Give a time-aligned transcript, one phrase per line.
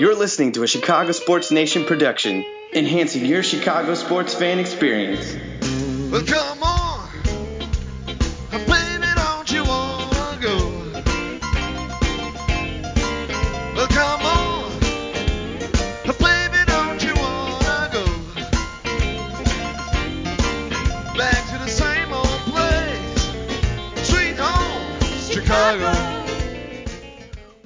[0.00, 5.34] You're listening to a Chicago Sports Nation production, enhancing your Chicago sports fan experience.
[6.12, 6.24] Well,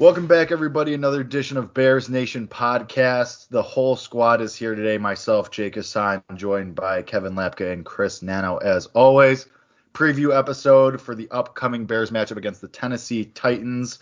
[0.03, 0.95] Welcome back, everybody.
[0.95, 3.49] Another edition of Bears Nation podcast.
[3.51, 4.99] The whole squad is here today.
[4.99, 9.47] Myself, Jake Hassan, joined by Kevin Lapka and Chris Nano, as always.
[9.95, 14.01] Preview episode for the upcoming Bears matchup against the Tennessee Titans.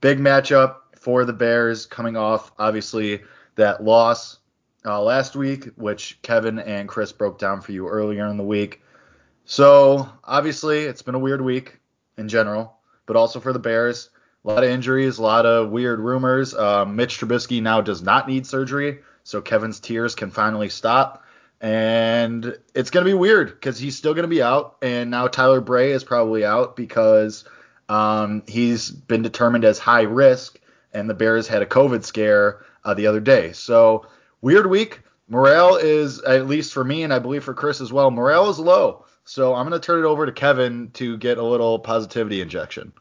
[0.00, 3.22] Big matchup for the Bears, coming off obviously
[3.54, 4.40] that loss
[4.84, 8.82] uh, last week, which Kevin and Chris broke down for you earlier in the week.
[9.44, 11.78] So obviously, it's been a weird week
[12.18, 14.10] in general, but also for the Bears.
[14.46, 16.54] A lot of injuries, a lot of weird rumors.
[16.54, 21.24] Uh, Mitch Trubisky now does not need surgery, so Kevin's tears can finally stop.
[21.60, 24.76] And it's going to be weird because he's still going to be out.
[24.82, 27.44] And now Tyler Bray is probably out because
[27.88, 30.60] um, he's been determined as high risk,
[30.92, 33.50] and the Bears had a COVID scare uh, the other day.
[33.50, 34.06] So,
[34.42, 35.00] weird week.
[35.28, 38.60] Morale is, at least for me, and I believe for Chris as well, morale is
[38.60, 39.06] low.
[39.24, 42.92] So, I'm going to turn it over to Kevin to get a little positivity injection.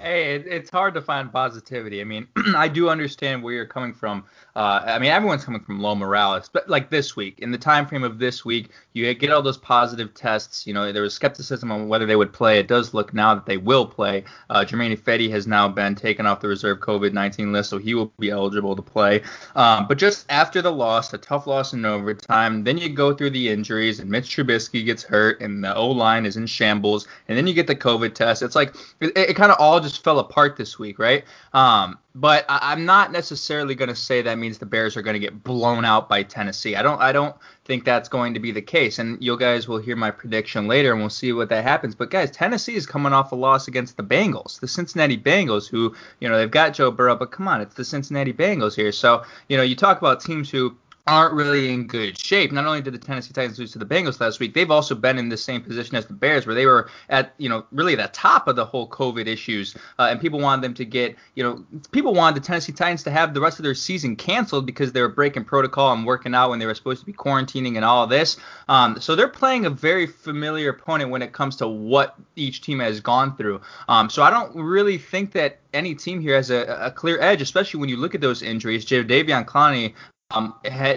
[0.00, 2.00] Hey, it, it's hard to find positivity.
[2.00, 4.24] I mean, I do understand where you're coming from.
[4.56, 7.86] Uh, I mean, everyone's coming from low morale, but like this week, in the time
[7.86, 10.66] frame of this week, you get all those positive tests.
[10.66, 12.58] You know, there was skepticism on whether they would play.
[12.58, 14.24] It does look now that they will play.
[14.50, 18.12] Uh, Germain Ifedi has now been taken off the reserve COVID-19 list, so he will
[18.18, 19.22] be eligible to play.
[19.54, 23.30] Um, but just after the loss, a tough loss in overtime, then you go through
[23.30, 27.38] the injuries, and Mitch Trubisky gets hurt, and the O line is in shambles, and
[27.38, 28.42] then you get the COVID test.
[28.42, 31.24] It's like it, it kind of all just fell apart this week, right?
[31.52, 35.14] Um, but I, am not necessarily going to say that means the Bears are going
[35.14, 36.76] to get blown out by Tennessee.
[36.76, 37.00] I don't.
[37.00, 38.98] I don't think that's going to be the case.
[38.98, 41.94] And you guys will hear my prediction later, and we'll see what that happens.
[41.94, 45.94] But guys, Tennessee is coming off a loss against the Bengals, the Cincinnati Bengals, who
[46.20, 48.92] you know they've got Joe Burrow, but come on, it's the Cincinnati Bengals here.
[48.92, 50.76] So you know you talk about teams who
[51.06, 52.50] aren't really in good shape.
[52.50, 55.18] Not only did the Tennessee Titans lose to the Bengals last week, they've also been
[55.18, 58.08] in the same position as the Bears, where they were at, you know, really the
[58.12, 61.62] top of the whole COVID issues, uh, and people wanted them to get, you know,
[61.92, 65.02] people wanted the Tennessee Titans to have the rest of their season canceled because they
[65.02, 68.06] were breaking protocol and working out when they were supposed to be quarantining and all
[68.06, 68.38] this.
[68.68, 72.80] Um, so they're playing a very familiar opponent when it comes to what each team
[72.80, 73.60] has gone through.
[73.88, 77.42] Um, so I don't really think that any team here has a, a, clear edge,
[77.42, 78.86] especially when you look at those injuries.
[78.86, 79.92] Jadeveon Clowney
[80.34, 80.54] um,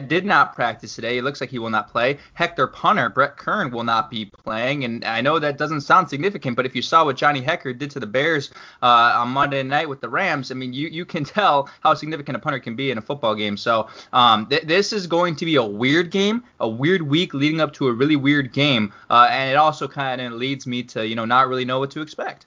[0.07, 1.17] did not practice today.
[1.17, 2.17] It looks like he will not play.
[2.33, 4.83] Hector Punter, Brett Kern will not be playing.
[4.83, 7.91] And I know that doesn't sound significant, but if you saw what Johnny Hekker did
[7.91, 11.23] to the Bears uh, on Monday night with the Rams, I mean, you, you can
[11.37, 13.57] tell how significant a punter can be in a football game.
[13.57, 17.61] So um, th- this is going to be a weird game, a weird week leading
[17.61, 18.91] up to a really weird game.
[19.09, 21.91] Uh, and it also kind of leads me to, you know, not really know what
[21.91, 22.45] to expect.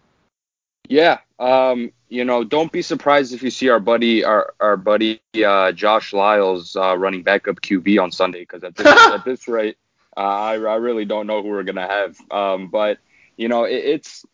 [0.89, 5.21] Yeah, um, you know, don't be surprised if you see our buddy, our our buddy
[5.45, 9.77] uh, Josh Lyles uh, running backup QB on Sunday, because at this at this rate,
[10.17, 12.17] uh, I I really don't know who we're gonna have.
[12.31, 12.99] Um, but
[13.37, 14.25] you know, it, it's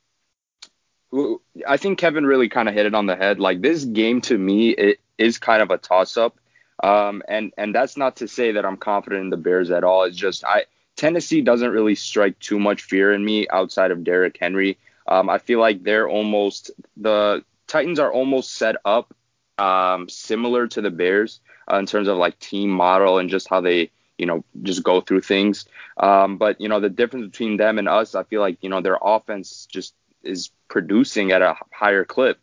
[1.66, 3.38] I think Kevin really kind of hit it on the head.
[3.38, 6.38] Like this game to me, it is kind of a toss up.
[6.82, 10.04] Um, and and that's not to say that I'm confident in the Bears at all.
[10.04, 10.64] It's just I
[10.96, 14.78] Tennessee doesn't really strike too much fear in me outside of Derrick Henry.
[15.08, 19.14] Um, I feel like they're almost the Titans are almost set up
[19.58, 21.40] um, similar to the Bears
[21.70, 25.00] uh, in terms of like team model and just how they you know just go
[25.00, 25.66] through things.
[25.96, 28.80] Um, but you know the difference between them and us, I feel like you know
[28.80, 32.38] their offense just is producing at a higher clip.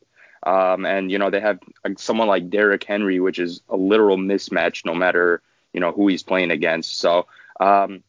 [0.45, 1.59] Um, and you know they have
[1.97, 5.41] someone like Derrick Henry, which is a literal mismatch no matter
[5.74, 6.97] you know who he's playing against.
[7.00, 7.28] So
[7.59, 8.03] um,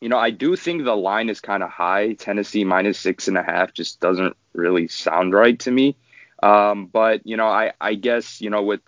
[0.00, 2.14] you know, I do think the line is kind of high.
[2.14, 5.96] Tennessee minus six and a half just doesn't really sound right to me.
[6.42, 8.80] Um, but you know, I I guess you know with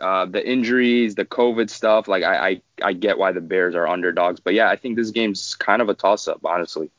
[0.00, 3.88] uh, the injuries, the COVID stuff, like I, I I get why the Bears are
[3.88, 4.40] underdogs.
[4.40, 6.90] But yeah, I think this game's kind of a toss up, honestly.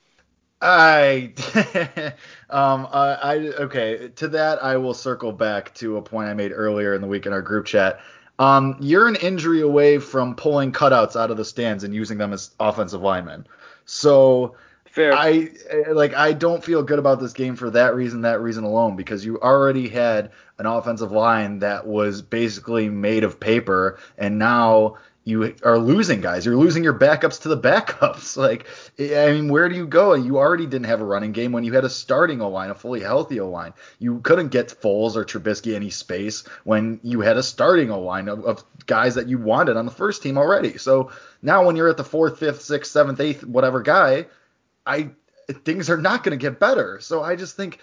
[0.61, 1.33] I
[2.49, 3.35] um I, I
[3.65, 7.07] okay to that I will circle back to a point I made earlier in the
[7.07, 7.99] week in our group chat.
[8.39, 12.33] Um, you're an injury away from pulling cutouts out of the stands and using them
[12.33, 13.47] as offensive linemen.
[13.85, 14.55] So
[14.95, 15.13] Fair.
[15.13, 15.49] I
[15.89, 19.25] like I don't feel good about this game for that reason, that reason alone, because
[19.25, 24.95] you already had an offensive line that was basically made of paper, and now
[25.27, 26.45] you are losing guys.
[26.45, 28.37] You're losing your backups to the backups.
[28.45, 28.67] Like,
[28.99, 30.13] I mean, where do you go?
[30.13, 32.75] You already didn't have a running game when you had a starting O line, a
[32.75, 33.73] fully healthy O line.
[33.97, 38.27] You couldn't get Foles or Trubisky any space when you had a starting O line
[38.27, 40.77] of, of guys that you wanted on the first team already.
[40.77, 41.11] So
[41.41, 44.27] now when you're at the fourth, fifth, sixth, seventh, eighth, whatever guy,
[44.85, 45.09] I
[45.63, 46.99] things are not going to get better.
[47.01, 47.79] So I just think.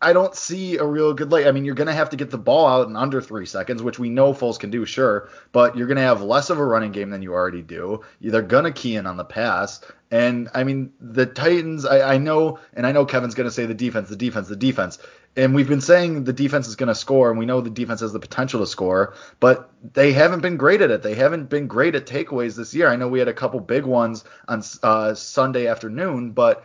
[0.00, 1.48] I don't see a real good lay.
[1.48, 3.82] I mean, you're going to have to get the ball out in under three seconds,
[3.82, 6.64] which we know Foles can do, sure, but you're going to have less of a
[6.64, 8.02] running game than you already do.
[8.20, 9.80] They're going to key in on the pass.
[10.12, 13.66] And I mean, the Titans, I, I know, and I know Kevin's going to say
[13.66, 14.98] the defense, the defense, the defense.
[15.36, 18.00] And we've been saying the defense is going to score, and we know the defense
[18.00, 21.02] has the potential to score, but they haven't been great at it.
[21.02, 22.88] They haven't been great at takeaways this year.
[22.88, 26.64] I know we had a couple big ones on uh, Sunday afternoon, but.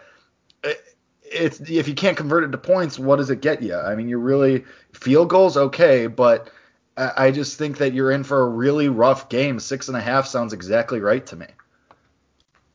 [1.34, 3.76] It, it's if you can't convert it to points, what does it get you?
[3.76, 4.64] I mean, you're really
[4.94, 6.50] field goals okay, but
[6.96, 9.60] I just think that you're in for a really rough game.
[9.60, 11.48] Six and a half sounds exactly right to me.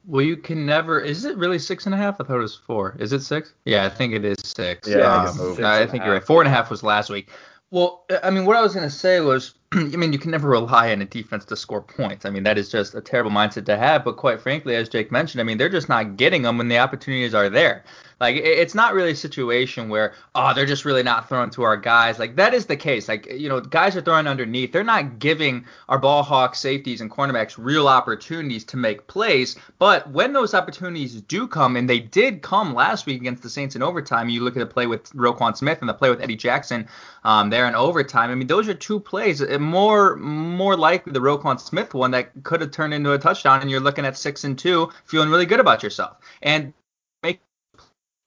[0.06, 0.98] Well, you can never.
[0.98, 2.20] Is it really six and a half?
[2.20, 2.96] I thought it was four.
[2.98, 3.52] Is it six?
[3.64, 4.88] Yeah, I think it is six.
[4.88, 6.24] Yeah, um, I, I think you're right.
[6.24, 7.28] Four and a half was last week.
[7.70, 10.48] Well, I mean, what I was going to say was, I mean, you can never
[10.48, 12.24] rely on a defense to score points.
[12.24, 14.04] I mean, that is just a terrible mindset to have.
[14.04, 16.78] But quite frankly, as Jake mentioned, I mean, they're just not getting them when the
[16.78, 17.84] opportunities are there.
[18.20, 21.76] Like it's not really a situation where oh they're just really not throwing to our
[21.76, 22.18] guys.
[22.18, 23.08] Like that is the case.
[23.08, 24.72] Like you know guys are throwing underneath.
[24.72, 29.56] They're not giving our ball hawks, safeties, and cornerbacks real opportunities to make plays.
[29.78, 33.76] But when those opportunities do come, and they did come last week against the Saints
[33.76, 36.36] in overtime, you look at the play with Roquan Smith and the play with Eddie
[36.36, 36.88] Jackson
[37.24, 38.30] um, there in overtime.
[38.30, 39.40] I mean those are two plays.
[39.40, 43.60] Uh, more more likely the Roquan Smith one that could have turned into a touchdown,
[43.60, 46.16] and you're looking at six and two, feeling really good about yourself.
[46.42, 46.72] And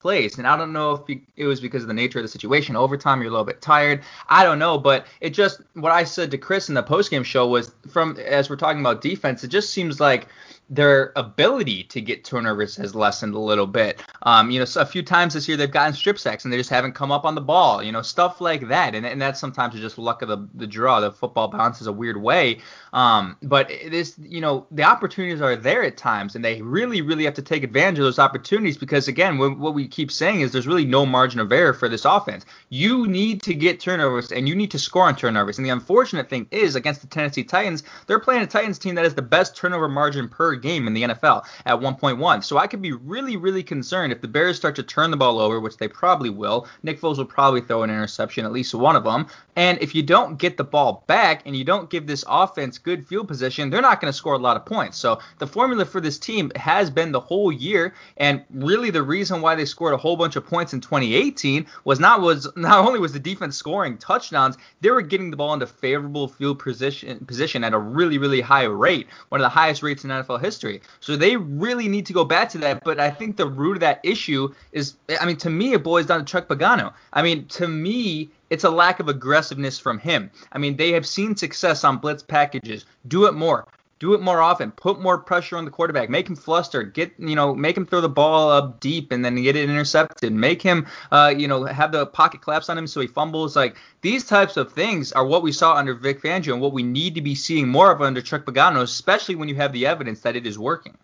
[0.01, 0.37] place.
[0.37, 2.75] And I don't know if it was because of the nature of the situation.
[2.75, 4.01] Overtime, you're a little bit tired.
[4.29, 7.47] I don't know, but it just what I said to Chris in the postgame show
[7.47, 10.27] was from as we're talking about defense, it just seems like
[10.71, 14.01] their ability to get turnovers has lessened a little bit.
[14.23, 16.57] Um, you know, so a few times this year they've gotten strip sacks and they
[16.57, 17.83] just haven't come up on the ball.
[17.83, 21.01] You know, stuff like that, and, and that's sometimes just luck of the, the draw.
[21.01, 22.59] The football bounces a weird way.
[22.93, 27.25] Um, but this, you know, the opportunities are there at times, and they really, really
[27.25, 30.67] have to take advantage of those opportunities because again, what we keep saying is there's
[30.67, 32.45] really no margin of error for this offense.
[32.69, 35.57] You need to get turnovers and you need to score on turnovers.
[35.57, 39.03] And the unfortunate thing is against the Tennessee Titans, they're playing a Titans team that
[39.03, 42.43] has the best turnover margin per game in the NFL at 1.1.
[42.43, 45.39] So I could be really, really concerned if the Bears start to turn the ball
[45.39, 46.67] over, which they probably will.
[46.83, 49.27] Nick Foles will probably throw an interception, at least one of them.
[49.55, 53.05] And if you don't get the ball back and you don't give this offense good
[53.05, 54.97] field position, they're not going to score a lot of points.
[54.97, 59.41] So the formula for this team has been the whole year, and really the reason
[59.41, 62.99] why they scored a whole bunch of points in 2018 was not was not only
[62.99, 67.63] was the defense scoring touchdowns, they were getting the ball into favorable field position position
[67.63, 70.81] at a really, really high rate, one of the highest rates in NFL history.
[70.99, 72.83] So they really need to go back to that.
[72.83, 76.07] But I think the root of that issue is, I mean, to me, it boils
[76.07, 76.93] down to Chuck Pagano.
[77.13, 80.29] I mean, to me, it's a lack of aggressiveness from him.
[80.51, 82.85] I mean, they have seen success on blitz packages.
[83.07, 83.65] Do it more.
[84.01, 84.71] Do it more often.
[84.71, 86.09] Put more pressure on the quarterback.
[86.09, 86.81] Make him fluster.
[86.81, 90.33] Get you know, make him throw the ball up deep and then get it intercepted.
[90.33, 93.55] Make him uh, you know, have the pocket collapse on him so he fumbles.
[93.55, 96.81] Like these types of things are what we saw under Vic Fangio and what we
[96.81, 100.21] need to be seeing more of under Chuck Pagano, especially when you have the evidence
[100.21, 100.97] that it is working.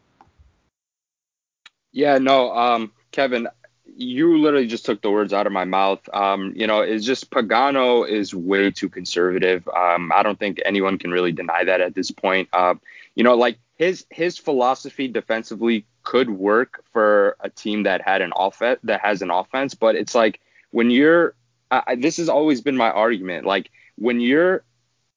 [1.92, 3.48] Yeah, no, um, Kevin,
[3.96, 6.02] you literally just took the words out of my mouth.
[6.14, 9.68] Um, you know, it's just Pagano is way too conservative.
[9.70, 12.50] Um, I don't think anyone can really deny that at this point.
[12.54, 12.76] Uh,
[13.16, 18.32] you know, like his his philosophy defensively could work for a team that had an
[18.36, 20.40] offense that has an offense, but it's like
[20.72, 21.36] when you're
[21.72, 23.46] I, this has always been my argument.
[23.46, 24.64] Like when you're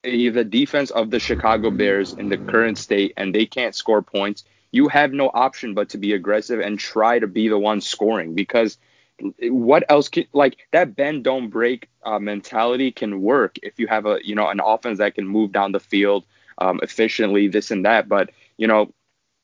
[0.02, 4.44] the defense of the Chicago Bears in the current state and they can't score points,
[4.72, 8.34] you have no option but to be aggressive and try to be the one scoring
[8.34, 8.78] because
[9.42, 14.06] what else can like that bend don't break uh, mentality can work if you have
[14.06, 16.24] a you know an offense that can move down the field
[16.58, 18.08] um, efficiently this and that.
[18.08, 18.92] But you know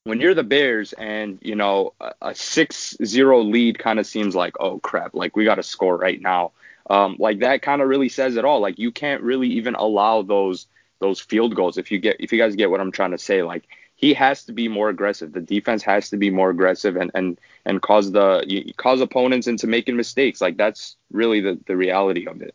[0.04, 4.78] when you're the bears and you know a, 6-0 lead kind of seems like oh
[4.78, 6.52] crap like we got to score right now
[6.88, 8.60] um, like that kind of really says it all.
[8.60, 10.66] Like you can't really even allow those
[10.98, 13.42] those field goals if you get if you guys get what i'm trying to say.
[13.42, 13.64] Like
[13.96, 15.32] he has to be more aggressive.
[15.32, 19.66] The defense has to be more aggressive and and and cause the cause opponents into
[19.66, 20.40] making mistakes.
[20.40, 22.54] Like that's really the the reality of it.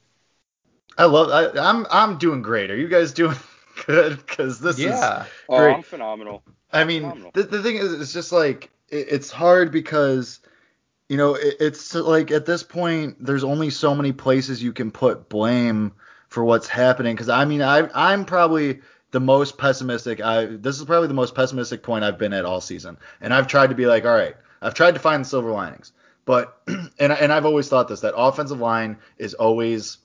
[0.97, 1.29] I love.
[1.29, 2.69] I, I'm I'm doing great.
[2.69, 3.35] Are you guys doing
[3.85, 4.17] good?
[4.17, 5.23] Because this yeah.
[5.23, 5.75] is oh, great.
[5.75, 6.43] I'm phenomenal.
[6.71, 7.31] I mean, phenomenal.
[7.33, 10.39] The, the thing is, it's just like it, it's hard because
[11.09, 14.91] you know it, it's like at this point there's only so many places you can
[14.91, 15.93] put blame
[16.29, 17.15] for what's happening.
[17.15, 20.21] Because I mean, I I'm probably the most pessimistic.
[20.21, 23.47] I this is probably the most pessimistic point I've been at all season, and I've
[23.47, 25.91] tried to be like, all right, I've tried to find the silver linings,
[26.25, 29.97] but and and I've always thought this that offensive line is always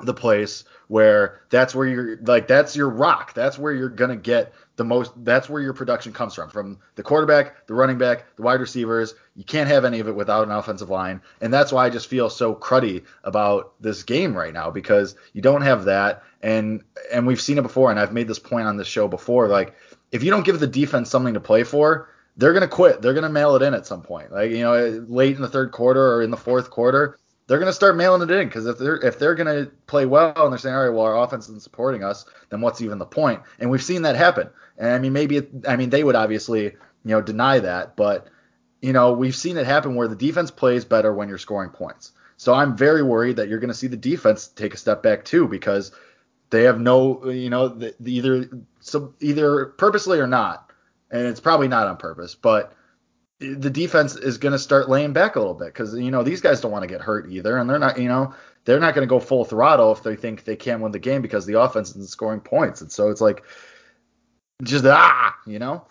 [0.00, 3.34] the place where that's where you're like that's your rock.
[3.34, 5.12] That's where you're gonna get the most.
[5.24, 6.50] That's where your production comes from.
[6.50, 9.14] From the quarterback, the running back, the wide receivers.
[9.36, 12.08] You can't have any of it without an offensive line, and that's why I just
[12.08, 17.26] feel so cruddy about this game right now because you don't have that, and and
[17.26, 19.48] we've seen it before, and I've made this point on this show before.
[19.48, 19.74] Like
[20.12, 23.02] if you don't give the defense something to play for, they're gonna quit.
[23.02, 24.30] They're gonna mail it in at some point.
[24.30, 27.68] Like you know, late in the third quarter or in the fourth quarter, they're going
[27.68, 30.52] to start mailing it in because if they're if they're going to play well and
[30.52, 33.42] they're saying all right well our offense isn't supporting us then what's even the point?
[33.58, 34.48] and we've seen that happen
[34.78, 36.74] and I mean maybe it, I mean they would obviously you
[37.04, 38.28] know deny that but
[38.84, 42.12] you know we've seen it happen where the defense plays better when you're scoring points
[42.36, 45.24] so I'm very worried that you're going to see the defense take a step back
[45.24, 45.92] too because
[46.50, 48.48] they have no you know the, the either
[48.80, 50.70] so either purposely or not
[51.10, 52.74] and it's probably not on purpose but
[53.40, 56.40] the defense is going to start laying back a little bit because you know these
[56.40, 59.06] guys don't want to get hurt either, and they're not you know they're not going
[59.06, 61.90] to go full throttle if they think they can't win the game because the offense
[61.90, 63.42] isn't scoring points, and so it's like
[64.62, 65.84] just ah you know.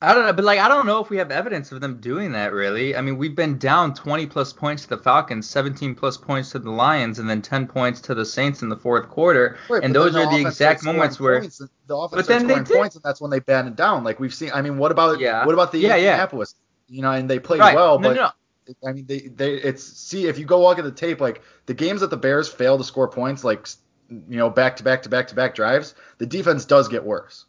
[0.00, 2.30] I don't know, but like I don't know if we have evidence of them doing
[2.32, 2.94] that really.
[2.94, 6.60] I mean, we've been down 20 plus points to the Falcons, 17 plus points to
[6.60, 9.58] the Lions, and then 10 points to the Saints in the fourth quarter.
[9.68, 11.40] Right, and those are the exact moments where.
[11.40, 12.68] points, the offense But then they did.
[12.68, 14.04] points, and that's when they batten it down.
[14.04, 14.52] Like we've seen.
[14.54, 15.44] I mean, what about Yeah.
[15.44, 16.12] what about the Yeah, yeah.
[16.12, 16.54] Indianapolis?
[16.88, 17.74] You know, and they played Right.
[17.74, 18.30] well, No, but no.
[18.88, 21.74] I mean, they they it's see if you go look at the tape, like the
[21.74, 23.66] games that the Bears fail to score points, like
[24.10, 27.46] you know, back to back to back to back drives, the defense does get worse.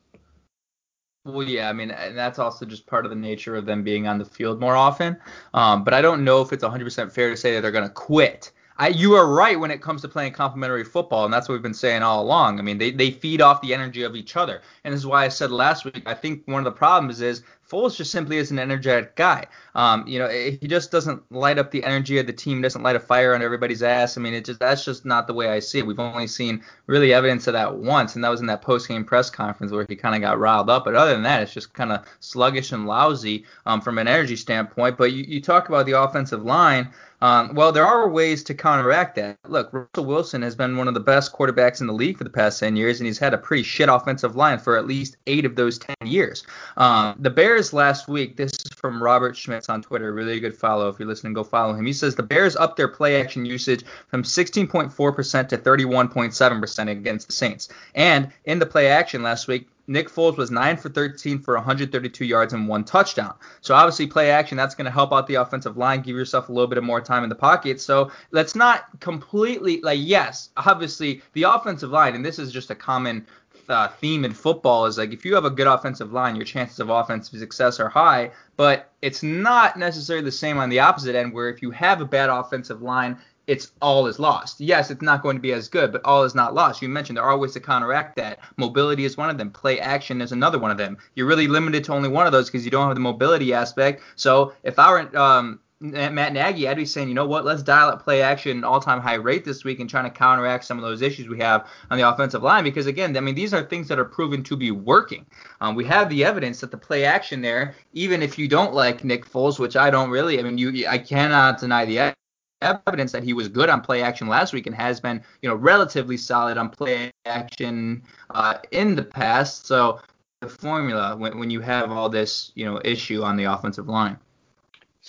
[1.25, 4.07] Well, yeah, I mean, and that's also just part of the nature of them being
[4.07, 5.17] on the field more often.
[5.53, 7.93] Um, but I don't know if it's 100% fair to say that they're going to
[7.93, 8.51] quit.
[8.77, 11.61] I, you are right when it comes to playing complementary football, and that's what we've
[11.61, 12.59] been saying all along.
[12.59, 14.61] I mean, they, they feed off the energy of each other.
[14.85, 17.43] And this is why I said last week, I think one of the problems is
[17.69, 19.45] Foles just simply is an energetic guy.
[19.75, 22.95] Um, you know, he just doesn't light up the energy of the team, doesn't light
[22.95, 24.17] a fire on everybody's ass.
[24.17, 25.85] I mean, it just that's just not the way I see it.
[25.85, 29.29] We've only seen really evidence of that once, and that was in that post-game press
[29.29, 30.85] conference where he kind of got riled up.
[30.85, 34.35] But other than that, it's just kind of sluggish and lousy um, from an energy
[34.35, 34.97] standpoint.
[34.97, 36.89] But you, you talk about the offensive line.
[37.21, 39.37] Um, well, there are ways to counteract that.
[39.47, 42.29] Look, Russell Wilson has been one of the best quarterbacks in the league for the
[42.29, 45.43] past 10 years, and he's had a pretty shit offensive line for at least eight
[45.43, 46.43] of those 10 years.
[46.77, 50.87] Um, the Bears last week, this is from Robert Schmitz on Twitter, really good follow.
[50.87, 51.85] If you're listening, go follow him.
[51.85, 57.33] He says the Bears upped their play action usage from 16.4% to 31.7% against the
[57.33, 57.67] Saints.
[57.95, 62.23] And in the play action last week, Nick Foles was 9 for 13 for 132
[62.23, 63.33] yards and one touchdown.
[63.61, 66.53] So obviously play action, that's going to help out the offensive line, give yourself a
[66.53, 67.81] little bit of more time in the pocket.
[67.81, 72.75] So let's not completely like yes, obviously the offensive line, and this is just a
[72.75, 73.25] common
[73.69, 76.79] uh, theme in football is like if you have a good offensive line, your chances
[76.79, 78.31] of offensive success are high.
[78.57, 82.05] But it's not necessarily the same on the opposite end, where if you have a
[82.05, 84.61] bad offensive line, it's all is lost.
[84.61, 86.83] Yes, it's not going to be as good, but all is not lost.
[86.83, 88.39] You mentioned there are ways to counteract that.
[88.57, 89.49] Mobility is one of them.
[89.49, 90.97] Play action is another one of them.
[91.15, 94.03] You're really limited to only one of those because you don't have the mobility aspect.
[94.15, 97.87] So if I were um, Matt Nagy, I'd be saying, you know what, let's dial
[97.87, 101.01] up play action all-time high rate this week and trying to counteract some of those
[101.01, 103.97] issues we have on the offensive line because again, I mean these are things that
[103.97, 105.25] are proven to be working.
[105.61, 109.05] Um, we have the evidence that the play action there, even if you don't like
[109.05, 112.13] Nick Foles, which I don't really, I mean you, I cannot deny the
[112.61, 115.55] evidence that he was good on play action last week and has been, you know,
[115.55, 119.65] relatively solid on play action uh, in the past.
[119.65, 120.01] So
[120.41, 124.17] the formula when, when you have all this, you know, issue on the offensive line.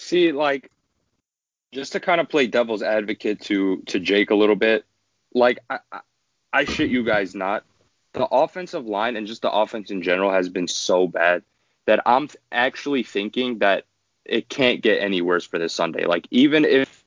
[0.00, 0.70] See, like,
[1.72, 4.84] just to kind of play devil's advocate to to Jake a little bit,
[5.34, 6.00] like I, I,
[6.52, 7.64] I shit you guys not,
[8.14, 11.42] the offensive line and just the offense in general has been so bad
[11.84, 13.84] that I'm actually thinking that
[14.24, 16.06] it can't get any worse for this Sunday.
[16.06, 17.04] Like even if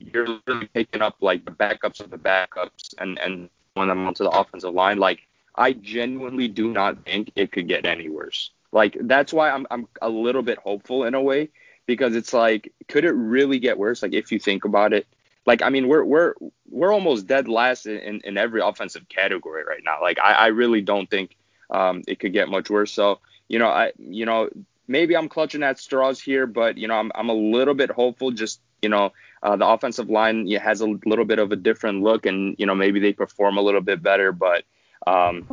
[0.00, 4.24] you're really picking up like the backups of the backups and and when them onto
[4.24, 5.20] the offensive line, like
[5.54, 8.50] I genuinely do not think it could get any worse.
[8.72, 11.50] Like that's why I'm I'm a little bit hopeful in a way
[11.90, 14.00] because it's like could it really get worse?
[14.00, 15.08] Like if you think about it,
[15.44, 16.34] like I mean we're we're
[16.70, 20.00] we're almost dead last in, in every offensive category right now.
[20.00, 21.36] Like I, I really don't think
[21.68, 22.92] um, it could get much worse.
[22.92, 23.18] So
[23.48, 24.48] you know I you know
[24.86, 28.30] maybe I'm clutching at straws here, but you know I'm I'm a little bit hopeful.
[28.30, 32.24] Just you know uh, the offensive line has a little bit of a different look,
[32.24, 34.30] and you know maybe they perform a little bit better.
[34.30, 34.62] But
[35.08, 35.44] um,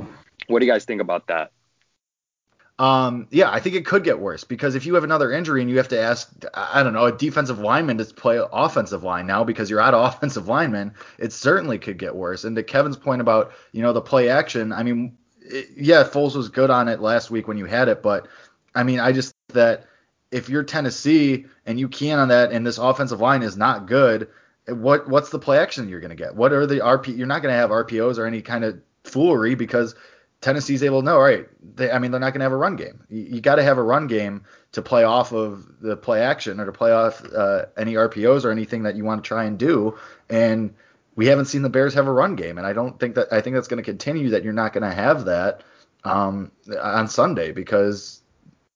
[0.45, 1.51] what do you guys think about that?
[2.79, 5.69] Um, yeah, I think it could get worse because if you have another injury and
[5.69, 9.43] you have to ask, I don't know, a defensive lineman to play offensive line now
[9.43, 12.43] because you're out of offensive linemen, it certainly could get worse.
[12.43, 16.35] And to Kevin's point about, you know, the play action, I mean, it, yeah, Foles
[16.35, 18.27] was good on it last week when you had it, but
[18.75, 19.85] I mean, I just that
[20.29, 24.27] if you're Tennessee and you can on that and this offensive line is not good,
[24.67, 26.35] what what's the play action you're going to get?
[26.35, 27.17] What are the RP?
[27.17, 29.95] You're not going to have RPOs or any kind of foolery because
[30.41, 32.57] Tennessee's able to know, all right, they, I mean, they're not going to have a
[32.57, 33.03] run game.
[33.09, 36.59] You, you got to have a run game to play off of the play action
[36.59, 39.57] or to play off uh, any RPOs or anything that you want to try and
[39.57, 39.97] do.
[40.29, 40.73] And
[41.15, 43.41] we haven't seen the Bears have a run game, and I don't think that I
[43.41, 44.29] think that's going to continue.
[44.29, 45.63] That you're not going to have that
[46.03, 48.21] um, on Sunday because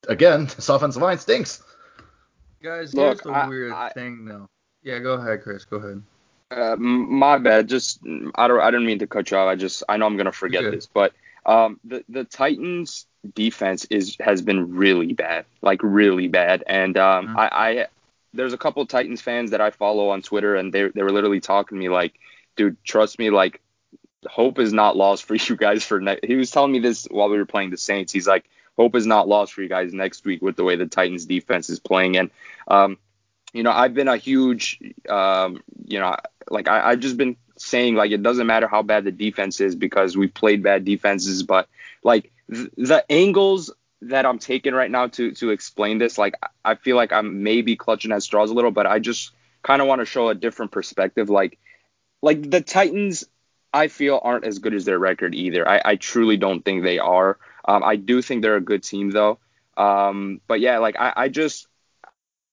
[0.07, 1.61] again, this offensive line stinks.
[2.63, 4.47] Guys, Look, here's the I- weird I- thing though.
[4.83, 5.63] Yeah, go ahead, Chris.
[5.65, 6.01] Go ahead.
[6.49, 7.69] Uh, my bad.
[7.69, 7.99] Just
[8.35, 9.47] I don't I didn't mean to cut you off.
[9.47, 11.13] I just I know I'm gonna forget this, but
[11.45, 13.05] um the the Titans
[13.35, 16.63] defense is has been really bad, like really bad.
[16.67, 17.35] And um Mhm.
[17.37, 17.87] I I
[18.33, 21.39] there's a couple Titans fans that I follow on Twitter, and they they were literally
[21.41, 22.13] talking to me like,
[22.55, 23.61] dude, trust me, like
[24.27, 26.25] hope is not lost for you guys for next.
[26.25, 28.11] He was telling me this while we were playing the Saints.
[28.11, 28.45] He's like,
[28.77, 31.69] hope is not lost for you guys next week with the way the Titans defense
[31.69, 32.17] is playing.
[32.17, 32.29] And
[32.67, 32.97] um,
[33.53, 34.79] you know, I've been a huge,
[35.09, 36.15] um, you know,
[36.49, 39.75] like I, I've just been saying like it doesn't matter how bad the defense is
[39.75, 41.67] because we've played bad defenses, but
[42.03, 43.71] like th- the angles
[44.03, 47.75] that I'm taking right now to to explain this, like I feel like I'm maybe
[47.75, 49.31] clutching at straws a little, but I just
[49.63, 51.29] kind of want to show a different perspective.
[51.29, 51.59] Like,
[52.21, 53.25] like the Titans,
[53.73, 55.67] I feel aren't as good as their record either.
[55.67, 57.37] I, I truly don't think they are.
[57.63, 59.39] Um, I do think they're a good team though.
[59.77, 61.67] Um, but yeah, like I, I just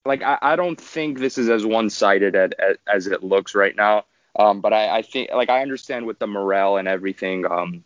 [0.04, 4.04] like I, I don't think this is as one-sided as, as it looks right now.
[4.38, 7.44] Um, but I, I think like I understand with the morale and everything.
[7.50, 7.84] Um,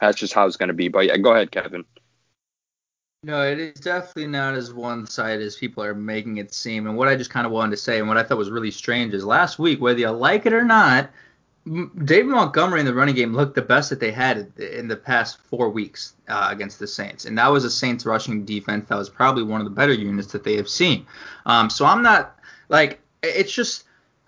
[0.00, 0.88] that's just how it's going to be.
[0.88, 1.84] But yeah, go ahead, Kevin.
[3.22, 6.86] No, it is definitely not as one sided as people are making it seem.
[6.86, 8.70] And what I just kind of wanted to say, and what I thought was really
[8.70, 11.08] strange, is last week, whether you like it or not,
[12.04, 15.38] David Montgomery in the running game looked the best that they had in the past
[15.38, 19.08] four weeks uh, against the Saints, and that was a Saints rushing defense that was
[19.08, 21.06] probably one of the better units that they have seen.
[21.46, 23.84] Um, so I'm not like it's just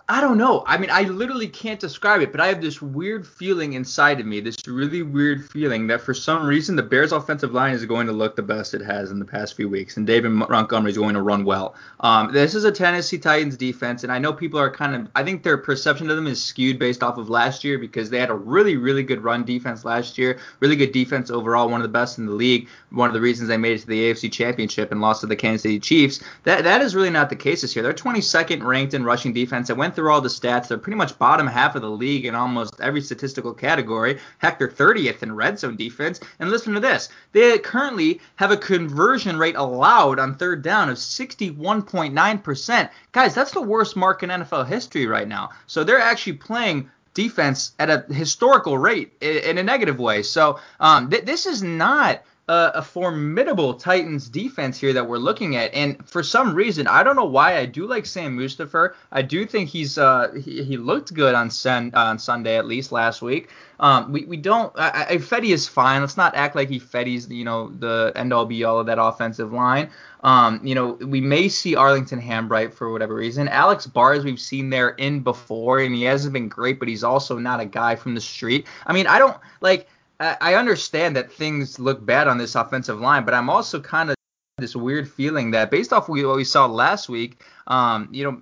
[0.09, 0.63] I don't know.
[0.69, 4.27] I mean, I literally can't describe it, but I have this weird feeling inside of
[4.27, 8.07] me, this really weird feeling that for some reason the Bears' offensive line is going
[8.07, 10.97] to look the best it has in the past few weeks, and David Montgomery is
[10.97, 11.75] going to run well.
[11.99, 15.25] Um, this is a Tennessee Titans defense, and I know people are kind of, I
[15.25, 18.31] think their perception of them is skewed based off of last year because they had
[18.31, 21.89] a really, really good run defense last year, really good defense overall, one of the
[21.89, 22.69] best in the league.
[22.91, 25.37] One of the reasons they made it to the AFC Championship and lost to the
[25.37, 26.23] Kansas City Chiefs.
[26.45, 27.83] That that is really not the case this year.
[27.83, 29.69] They're 22nd ranked in rushing defense.
[29.69, 30.69] I went through all the stats.
[30.69, 34.19] They're pretty much bottom half of the league in almost every statistical category.
[34.39, 36.21] Heck, they're 30th in red zone defense.
[36.39, 40.99] And listen to this: they currently have a conversion rate allowed on third down of
[40.99, 42.91] 61.9%.
[43.13, 45.51] Guys, that's the worst mark in NFL history right now.
[45.67, 50.23] So they're actually playing defense at a historical rate in a negative way.
[50.23, 55.57] So um, th- this is not a, a formidable Titans defense here that we're looking
[55.57, 55.75] at.
[55.75, 58.95] And for some reason, I don't know why I do like Sam Mustipher.
[59.11, 62.93] I do think he's uh, he, he looked good on Sun on Sunday at least
[62.93, 63.49] last week.
[63.81, 64.73] Um, we, we don't.
[64.77, 66.01] I, I, Fetty is fine.
[66.01, 69.03] Let's not act like he Fetty's you know the end all be all of that
[69.03, 69.91] offensive line.
[70.23, 73.49] Um, you know, we may see Arlington Hambright for whatever reason.
[73.49, 77.39] Alex Bars we've seen there in before, and he hasn't been great, but he's also
[77.39, 78.67] not a guy from the street.
[78.87, 79.89] I mean, I don't like.
[80.19, 84.17] I understand that things look bad on this offensive line, but I'm also kind of
[84.59, 88.41] this weird feeling that based off what we saw last week, um, you know,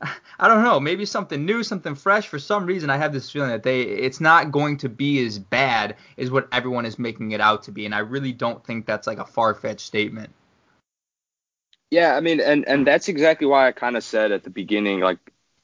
[0.40, 2.26] I don't know, maybe something new, something fresh.
[2.26, 5.38] For some reason, I have this feeling that they it's not going to be as
[5.38, 8.86] bad as what everyone is making it out to be, and I really don't think
[8.86, 10.30] that's like a far fetched statement.
[11.92, 14.98] Yeah, I mean, and and that's exactly why I kind of said at the beginning,
[14.98, 15.18] like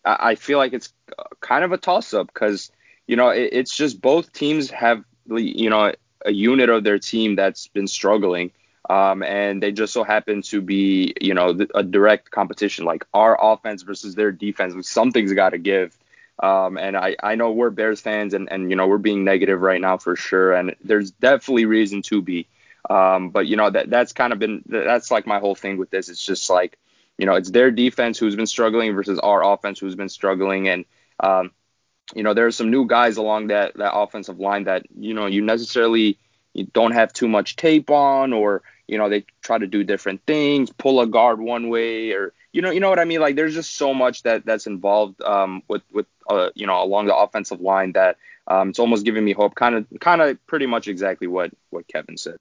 [0.04, 0.92] I, feel like it's
[1.40, 2.70] kind of a toss up because
[3.08, 5.92] you know it, it's just both teams have you know
[6.24, 8.52] a unit of their team that's been struggling.
[8.90, 13.04] Um, and they just so happen to be, you know, th- a direct competition, like
[13.12, 14.88] our offense versus their defense.
[14.88, 15.96] Something's got to give.
[16.42, 19.60] Um, and I, I know we're Bears fans, and, and you know we're being negative
[19.60, 22.46] right now for sure, and there's definitely reason to be.
[22.88, 25.90] Um, but you know that that's kind of been that's like my whole thing with
[25.90, 26.08] this.
[26.08, 26.78] It's just like
[27.18, 30.84] you know it's their defense who's been struggling versus our offense who's been struggling, and
[31.20, 31.50] um,
[32.14, 35.26] you know there are some new guys along that that offensive line that you know
[35.26, 36.18] you necessarily
[36.54, 40.22] you don't have too much tape on, or you know they try to do different
[40.26, 43.20] things, pull a guard one way, or you know you know what I mean.
[43.20, 47.06] Like there's just so much that that's involved um, with with uh, you know along
[47.06, 48.16] the offensive line that
[48.46, 49.54] um, it's almost giving me hope.
[49.54, 52.36] Kind of kind of pretty much exactly what what Kevin said.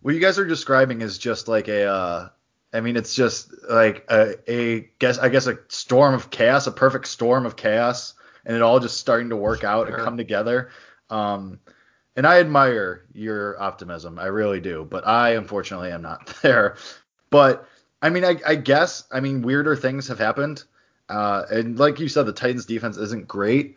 [0.00, 2.28] What you guys are describing is just like a, uh,
[2.74, 6.72] I mean, it's just like a, a guess, I guess a storm of chaos, a
[6.72, 8.12] perfect storm of chaos,
[8.46, 10.70] and it all just starting to work out and come together.
[11.10, 11.60] Um,
[12.16, 16.76] and I admire your optimism, I really do, but I unfortunately am not there.
[17.30, 17.66] But
[18.02, 20.64] I mean, I, I guess, I mean, weirder things have happened,
[21.08, 23.76] uh, and like you said, the Titans' defense isn't great.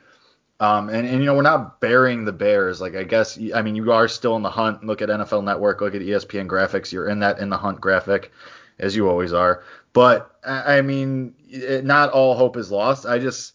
[0.59, 2.81] Um, and, and you know we're not burying the Bears.
[2.81, 4.83] Like I guess I mean you are still in the hunt.
[4.83, 5.81] Look at NFL Network.
[5.81, 6.91] Look at ESPN graphics.
[6.91, 8.31] You're in that in the hunt graphic,
[8.79, 9.63] as you always are.
[9.93, 13.05] But I I mean, it, not all hope is lost.
[13.05, 13.53] I just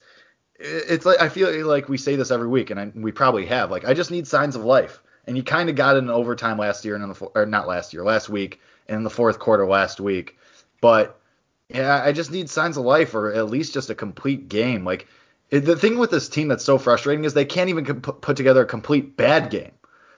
[0.62, 3.70] it's like I feel like we say this every week, and I, we probably have.
[3.70, 5.02] Like I just need signs of life.
[5.24, 7.68] And you kind of got it in overtime last year and in the or not
[7.68, 10.36] last year, last week, and in the fourth quarter last week.
[10.80, 11.20] But
[11.68, 14.84] yeah, I just need signs of life or at least just a complete game.
[14.84, 15.06] Like
[15.50, 18.36] the thing with this team that's so frustrating is they can't even com- put put
[18.36, 19.72] together a complete bad game.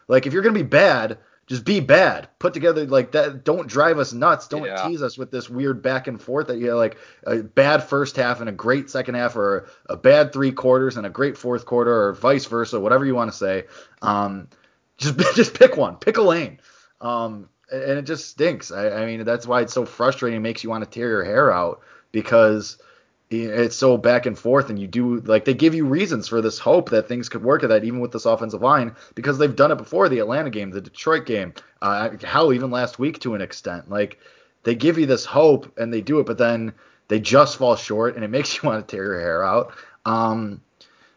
[0.08, 2.28] Like if you're gonna be bad, just be bad.
[2.38, 3.44] Put together like that.
[3.44, 4.48] Don't drive us nuts.
[4.48, 4.86] Don't Yeah.
[4.86, 8.16] tease us with this weird back and forth that you know, like a bad first
[8.16, 11.66] half and a great second half, or a bad three quarters and a great fourth
[11.66, 13.64] quarter, or vice versa, whatever you want to say.
[14.02, 14.48] Um,
[14.96, 15.96] just just pick one.
[15.96, 16.60] Pick a lane.
[17.00, 18.70] Um, and it just stinks.
[18.70, 20.36] I, I mean, that's why it's so frustrating.
[20.38, 21.80] It makes you want to tear your hair out
[22.12, 22.78] because
[23.30, 26.58] it's so back and forth, and you do like they give you reasons for this
[26.58, 29.72] hope that things could work at that, even with this offensive line, because they've done
[29.72, 33.40] it before the Atlanta game, the Detroit game, uh, hell, even last week to an
[33.40, 33.90] extent.
[33.90, 34.18] Like
[34.62, 36.74] they give you this hope and they do it, but then
[37.08, 39.74] they just fall short, and it makes you want to tear your hair out.
[40.04, 40.60] Um,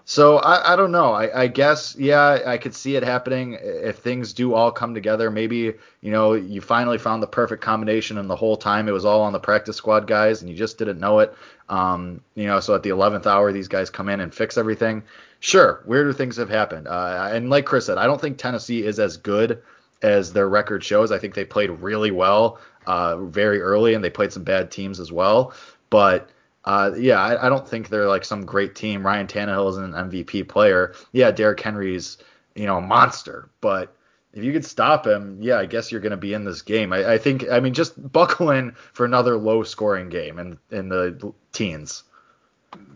[0.09, 1.11] so I, I don't know.
[1.11, 5.29] I, I guess yeah, I could see it happening if things do all come together.
[5.29, 9.03] Maybe you know you finally found the perfect combination, and the whole time it was
[9.03, 11.35] all on the practice squad guys, and you just didn't know it.
[11.67, 15.03] Um, you know, so at the 11th hour, these guys come in and fix everything.
[15.41, 18.99] Sure, weirder things have happened, uh, and like Chris said, I don't think Tennessee is
[18.99, 19.61] as good
[20.01, 21.11] as their record shows.
[21.11, 25.01] I think they played really well uh, very early, and they played some bad teams
[25.01, 25.53] as well.
[25.89, 26.29] But
[26.67, 29.05] uh, yeah, I, I don't think they're like some great team.
[29.05, 30.93] Ryan Tannehill is an MVP player.
[31.13, 32.17] Yeah, Derrick Henry's
[32.55, 33.95] you know a monster, but
[34.33, 36.91] if you could stop him, yeah, I guess you're going to be in this game.
[36.91, 40.89] I, I think, I mean, just buckle in for another low scoring game in in
[40.89, 42.03] the teens.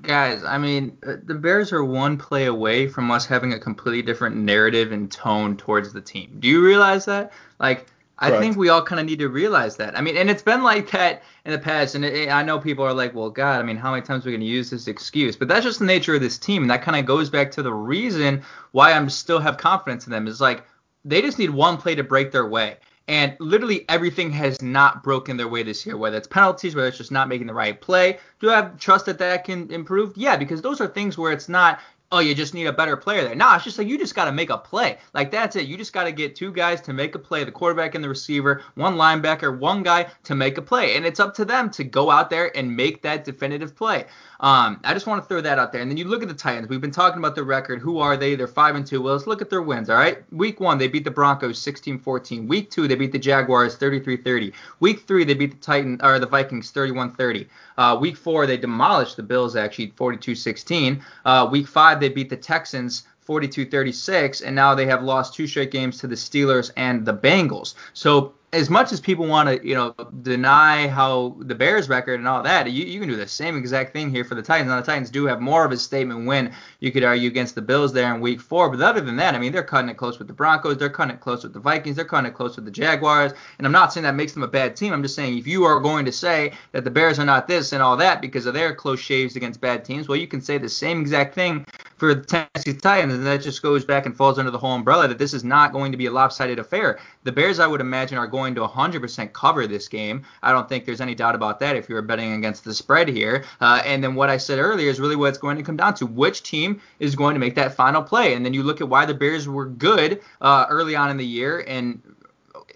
[0.01, 4.01] Guys, I mean, uh, the Bears are one play away from us having a completely
[4.01, 6.39] different narrative and tone towards the team.
[6.41, 7.31] Do you realize that?
[7.57, 7.87] Like,
[8.21, 9.97] I think we all kind of need to realize that.
[9.97, 11.95] I mean, and it's been like that in the past.
[11.95, 14.29] And it, I know people are like, well, God, I mean, how many times are
[14.29, 15.35] we going to use this excuse?
[15.35, 16.61] But that's just the nature of this team.
[16.61, 20.11] And that kind of goes back to the reason why I'm still have confidence in
[20.11, 20.63] them is like,
[21.03, 22.77] they just need one play to break their way.
[23.07, 26.99] And literally everything has not broken their way this year, whether it's penalties, whether it's
[26.99, 28.19] just not making the right play.
[28.39, 30.15] Do I have trust that that can improve?
[30.15, 31.79] Yeah, because those are things where it's not,
[32.11, 33.35] oh, you just need a better player there.
[33.35, 34.97] Nah, it's just like you just got to make a play.
[35.13, 35.67] Like that's it.
[35.67, 38.09] You just got to get two guys to make a play, the quarterback and the
[38.09, 40.95] receiver, one linebacker, one guy to make a play.
[40.95, 44.05] And it's up to them to go out there and make that definitive play.
[44.41, 45.81] Um, I just want to throw that out there.
[45.81, 46.67] And then you look at the Titans.
[46.67, 47.79] We've been talking about the record.
[47.79, 48.35] Who are they?
[48.35, 49.01] They're 5 and 2.
[49.01, 50.23] Well, let's look at their wins, all right?
[50.33, 52.47] Week 1, they beat the Broncos 16-14.
[52.47, 54.51] Week 2, they beat the Jaguars 33-30.
[54.79, 57.47] Week 3, they beat the Titan or the Vikings 31-30.
[57.77, 61.01] Uh, week 4, they demolished the Bills actually 42-16.
[61.23, 65.71] Uh, week 5, they beat the Texans 42-36 and now they have lost two straight
[65.71, 67.75] games to the Steelers and the Bengals.
[67.93, 72.27] So as much as people want to, you know, deny how the Bears record and
[72.27, 74.69] all that, you, you can do the same exact thing here for the Titans.
[74.69, 77.61] Now the Titans do have more of a statement win, you could argue, against the
[77.61, 78.69] Bills there in Week Four.
[78.69, 81.15] But other than that, I mean, they're cutting it close with the Broncos, they're cutting
[81.15, 83.31] it close with the Vikings, they're cutting it close with the Jaguars.
[83.57, 84.91] And I'm not saying that makes them a bad team.
[84.91, 87.71] I'm just saying if you are going to say that the Bears are not this
[87.71, 90.57] and all that because of their close shaves against bad teams, well, you can say
[90.57, 91.65] the same exact thing
[92.01, 95.07] for the Tennessee Titans, and that just goes back and falls under the whole umbrella
[95.07, 96.97] that this is not going to be a lopsided affair.
[97.25, 100.23] The Bears, I would imagine, are going to 100% cover this game.
[100.41, 103.07] I don't think there's any doubt about that if you were betting against the spread
[103.07, 103.45] here.
[103.59, 105.93] Uh, and then what I said earlier is really what it's going to come down
[105.93, 108.33] to: which team is going to make that final play?
[108.33, 111.25] And then you look at why the Bears were good uh, early on in the
[111.25, 112.01] year and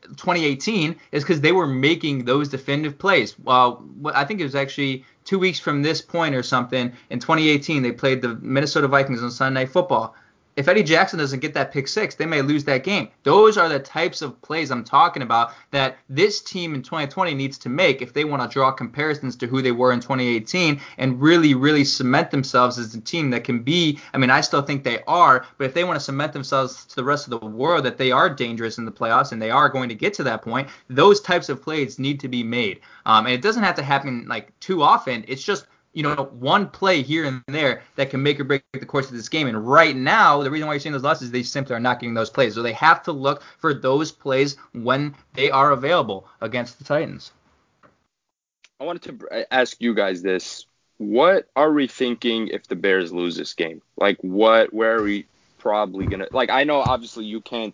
[0.09, 3.37] 2018 is because they were making those definitive plays.
[3.39, 7.81] Well, I think it was actually two weeks from this point or something in 2018
[7.81, 10.15] they played the Minnesota Vikings on Sunday Night Football.
[10.55, 13.09] If Eddie Jackson doesn't get that pick six, they may lose that game.
[13.23, 17.57] Those are the types of plays I'm talking about that this team in 2020 needs
[17.57, 21.21] to make if they want to draw comparisons to who they were in 2018 and
[21.21, 23.99] really, really cement themselves as a team that can be.
[24.13, 26.95] I mean, I still think they are, but if they want to cement themselves to
[26.95, 29.67] the rest of the world that they are dangerous in the playoffs and they are
[29.67, 32.79] going to get to that point, those types of plays need to be made.
[33.05, 35.25] Um, and it doesn't have to happen like too often.
[35.27, 35.65] It's just
[35.95, 39.13] you know, one play here and there that can make or break the course of
[39.13, 39.47] this game.
[39.47, 42.01] And right now, the reason why you're seeing those losses, is they simply are not
[42.01, 42.53] getting those plays.
[42.53, 47.31] So they have to look for those plays when they are available against the Titans.
[48.81, 50.65] I wanted to uh, ask you guys this.
[50.97, 53.81] What are we thinking if the Bears lose this game?
[53.95, 55.25] Like, what, where are we
[55.60, 57.73] probably going to, like, I know obviously you can't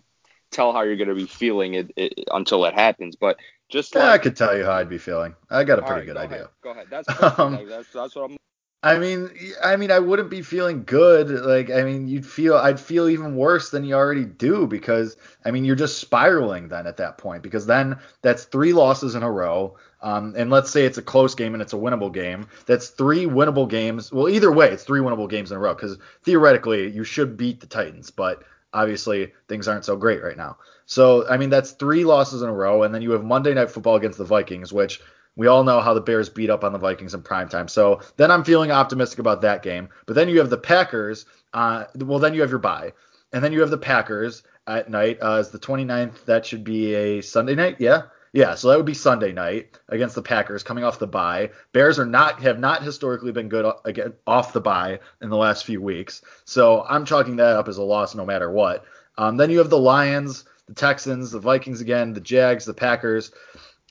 [0.52, 3.36] tell how you're going to be feeling it, it, until it happens, but
[3.72, 5.34] just Yeah, like, I could tell you how I'd be feeling.
[5.50, 6.48] I got a pretty right, good go idea.
[6.48, 6.50] Ahead.
[6.62, 6.88] Go ahead.
[6.90, 7.38] That's perfect.
[7.40, 8.36] Um, that's, that's what I'm.
[8.84, 9.30] I mean,
[9.62, 11.30] I mean, I wouldn't be feeling good.
[11.30, 15.52] Like, I mean, you'd feel, I'd feel even worse than you already do because, I
[15.52, 19.30] mean, you're just spiraling then at that point because then that's three losses in a
[19.30, 19.76] row.
[20.00, 22.48] Um, and let's say it's a close game and it's a winnable game.
[22.66, 24.12] That's three winnable games.
[24.12, 27.60] Well, either way, it's three winnable games in a row because theoretically you should beat
[27.60, 30.58] the Titans, but obviously things aren't so great right now.
[30.86, 32.82] So, I mean, that's three losses in a row.
[32.82, 35.00] And then you have Monday Night Football against the Vikings, which
[35.36, 37.68] we all know how the Bears beat up on the Vikings in prime time.
[37.68, 39.88] So then I'm feeling optimistic about that game.
[40.06, 41.24] But then you have the Packers.
[41.52, 42.92] Uh, well, then you have your bye.
[43.32, 46.24] And then you have the Packers at night uh, as the 29th.
[46.26, 47.76] That should be a Sunday night.
[47.78, 48.02] Yeah.
[48.32, 51.50] Yeah, so that would be Sunday night against the Packers coming off the bye.
[51.72, 55.66] Bears are not have not historically been good again off the bye in the last
[55.66, 56.22] few weeks.
[56.46, 58.84] So I'm chalking that up as a loss no matter what.
[59.18, 63.32] Um, then you have the Lions, the Texans, the Vikings again, the Jags, the Packers.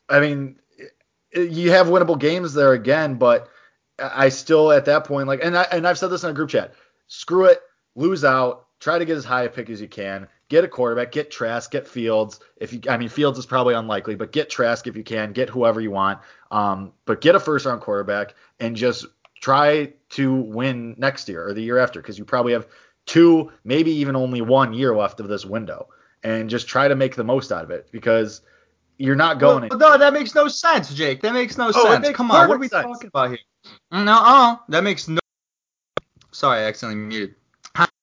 [0.10, 0.60] I mean,
[1.34, 3.47] you have winnable games there again, but
[3.99, 6.49] I still at that point like, and I and I've said this in a group
[6.49, 6.73] chat.
[7.08, 7.62] Screw it,
[7.95, 10.27] lose out, try to get as high a pick as you can.
[10.52, 12.42] Get a quarterback, get Trask, get Fields.
[12.58, 15.32] If you, I mean, Fields is probably unlikely, but get Trask if you can.
[15.32, 16.20] Get whoever you want.
[16.52, 19.06] Um, but get a first round quarterback and just
[19.40, 22.68] try to win next year or the year after because you probably have
[23.06, 25.88] two, maybe even only one year left of this window,
[26.22, 28.42] and just try to make the most out of it because
[28.98, 29.70] you're not going.
[29.70, 31.22] Well, no, that makes no sense, Jake.
[31.22, 32.02] That makes no Oh, sense.
[32.06, 32.84] makes Come on, what are we sense.
[32.84, 33.40] talking about here?
[33.90, 35.22] No, oh, that makes no.
[36.34, 37.36] Sorry, I accidentally muted.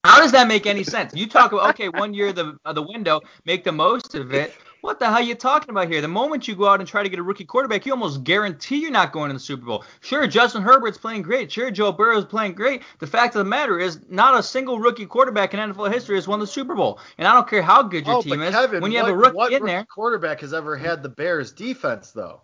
[0.09, 1.14] How, does that make any sense?
[1.14, 4.33] You talk about okay, one year of the of the window, make the most of
[4.33, 4.55] it.
[4.81, 6.01] What the hell are you talking about here?
[6.01, 8.77] The moment you go out and try to get a rookie quarterback, you almost guarantee
[8.77, 9.85] you're not going to the Super Bowl.
[10.01, 11.51] Sure, Justin Herbert's playing great.
[11.51, 12.83] Sure, Joe Burrow's playing great.
[13.01, 16.29] The fact of the matter is, not a single rookie quarterback in NFL history has
[16.29, 17.01] won the Super Bowl.
[17.18, 19.14] And I don't care how good your oh, team is, Kevin, when you what, have
[19.14, 19.85] a rookie what in rookie there.
[19.85, 22.42] quarterback has ever had the Bears defense though?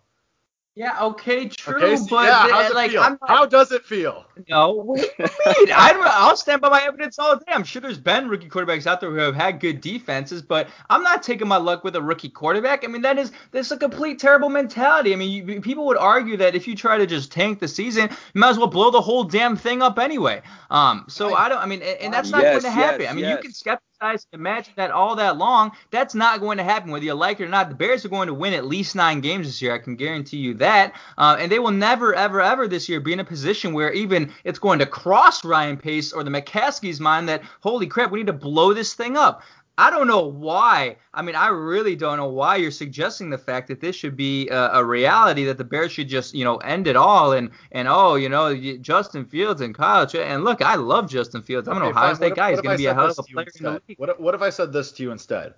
[0.75, 3.01] Yeah, okay, true, Okay, so, but yeah, how's it like feel?
[3.01, 4.25] Not, How does it feel?
[4.49, 5.25] No, what do you
[5.65, 5.71] mean?
[5.73, 7.45] I'm, I'll stand by my evidence all day.
[7.47, 11.01] I'm sure there's been rookie quarterbacks out there who have had good defenses, but I'm
[11.01, 12.83] not taking my luck with a rookie quarterback.
[12.83, 15.13] I mean, that is that's a complete terrible mentality.
[15.13, 18.09] I mean, you, people would argue that if you try to just tank the season,
[18.33, 20.41] you might as well blow the whole damn thing up anyway.
[20.69, 21.59] Um, so I don't.
[21.59, 23.01] I mean, and, and that's not Yes, going to happen.
[23.01, 23.41] yes, I mean, you yes.
[23.41, 23.53] can
[23.95, 25.71] skepticize and imagine that all that long.
[25.91, 27.69] That's not going to happen, whether you like it or not.
[27.69, 29.73] The Bears are going to win at least nine games this year.
[29.73, 30.93] I can guarantee you that.
[31.17, 34.31] Uh, and they will never, ever, ever this year be in a position where even
[34.43, 38.27] it's going to cross Ryan Pace or the McCaskey's mind that, holy crap, we need
[38.27, 39.41] to blow this thing up.
[39.77, 40.95] I don't know why.
[41.13, 44.47] I mean, I really don't know why you're suggesting the fact that this should be
[44.47, 47.87] a, a reality that the Bears should just, you know, end it all and and
[47.89, 50.07] oh, you know, Justin Fields and Kyle.
[50.07, 51.67] Ch- And look, I love Justin Fields.
[51.67, 52.13] I'm an Okay, Ohio.
[52.13, 52.51] State if- guy.
[52.51, 53.97] He's going to be a hell of a player in the league.
[53.99, 55.55] What if, what if I said this to you instead?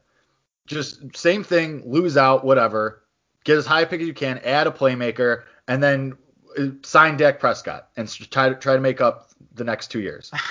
[0.65, 3.03] Just same thing, lose out, whatever.
[3.43, 6.17] Get as high a pick as you can, add a playmaker, and then
[6.57, 10.31] uh, sign Dak Prescott and try to try to make up the next two years.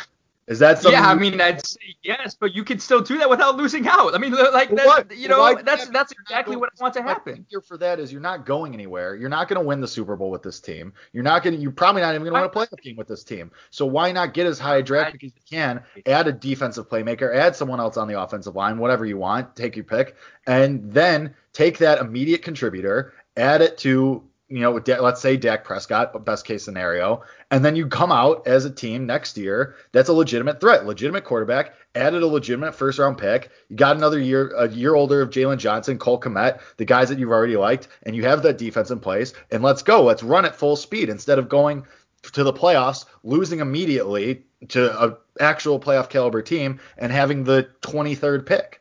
[0.46, 0.92] Is that something?
[1.00, 4.14] Yeah, I mean, I'd say yes, but you can still do that without losing out.
[4.14, 7.02] I mean, like that, what- you know, do that's that's exactly what I want to
[7.02, 7.44] happen.
[7.48, 9.16] Here for that is you're not going anywhere.
[9.16, 10.92] You're not going to win the Super Bowl with this team.
[11.12, 11.60] You're not going to.
[11.60, 13.50] You're probably not even going to win a playoff game with this team.
[13.70, 15.82] So why not get as high a draft pick as you can?
[16.06, 17.34] Add a defensive playmaker.
[17.34, 18.78] Add someone else on the offensive line.
[18.78, 19.56] Whatever you want.
[19.56, 23.14] Take your pick, and then take that immediate contributor.
[23.36, 27.74] Add it to you know, Da- let's say Dak Prescott, best case scenario, and then
[27.74, 32.22] you come out as a team next year that's a legitimate threat, legitimate quarterback, added
[32.22, 33.50] a legitimate first round pick.
[33.68, 37.18] You got another year, a year older of Jaylon Johnson, Cole Kmet, the guys that
[37.18, 39.32] you've already liked, and you have that defense in place.
[39.50, 41.84] And let's go, let's run at full speed instead of going
[42.32, 48.46] to the playoffs, losing immediately to an actual playoff caliber team and having the 23rd
[48.46, 48.80] pick.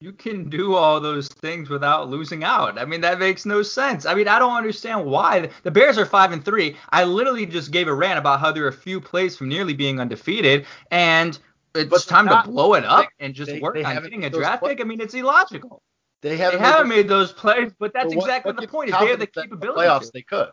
[0.00, 2.78] You can do all those things without losing out.
[2.78, 4.04] I mean, that makes no sense.
[4.04, 6.76] I mean, I don't understand why the Bears are five and three.
[6.90, 10.00] I literally just gave a rant about how they're a few plays from nearly being
[10.00, 11.38] undefeated, and
[11.74, 14.24] it's But time not- to blow it up and just they- work they on getting
[14.24, 14.80] a draft pick.
[14.80, 15.82] I mean, it's illogical.
[16.20, 18.90] They They haven't, haven't made those plays, but that's but what- exactly what the point.
[18.90, 19.80] Is they have the capability.
[19.80, 20.10] playoffs to.
[20.12, 20.50] they could.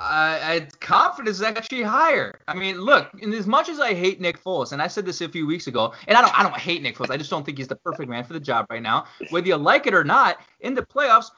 [0.00, 2.38] Uh, I, confidence is actually higher.
[2.46, 5.28] I mean, look, as much as I hate Nick Foles, and I said this a
[5.28, 7.10] few weeks ago, and I don't, I don't hate Nick Foles.
[7.10, 9.06] I just don't think he's the perfect man for the job right now.
[9.30, 11.32] Whether you like it or not, in the playoffs,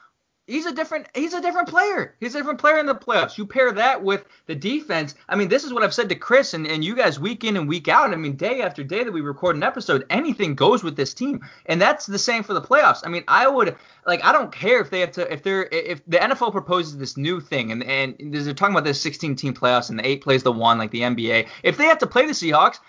[0.47, 2.15] He's a different he's a different player.
[2.19, 3.37] He's a different player in the playoffs.
[3.37, 5.15] You pair that with the defense.
[5.29, 7.55] I mean, this is what I've said to Chris and, and you guys week in
[7.55, 8.11] and week out.
[8.11, 11.41] I mean, day after day that we record an episode, anything goes with this team.
[11.67, 13.01] And that's the same for the playoffs.
[13.05, 16.03] I mean, I would like I don't care if they have to if they're if
[16.05, 19.89] the NFL proposes this new thing and and they're talking about this 16 team playoffs
[19.89, 21.47] and the eight plays the one like the NBA.
[21.63, 22.79] If they have to play the Seahawks,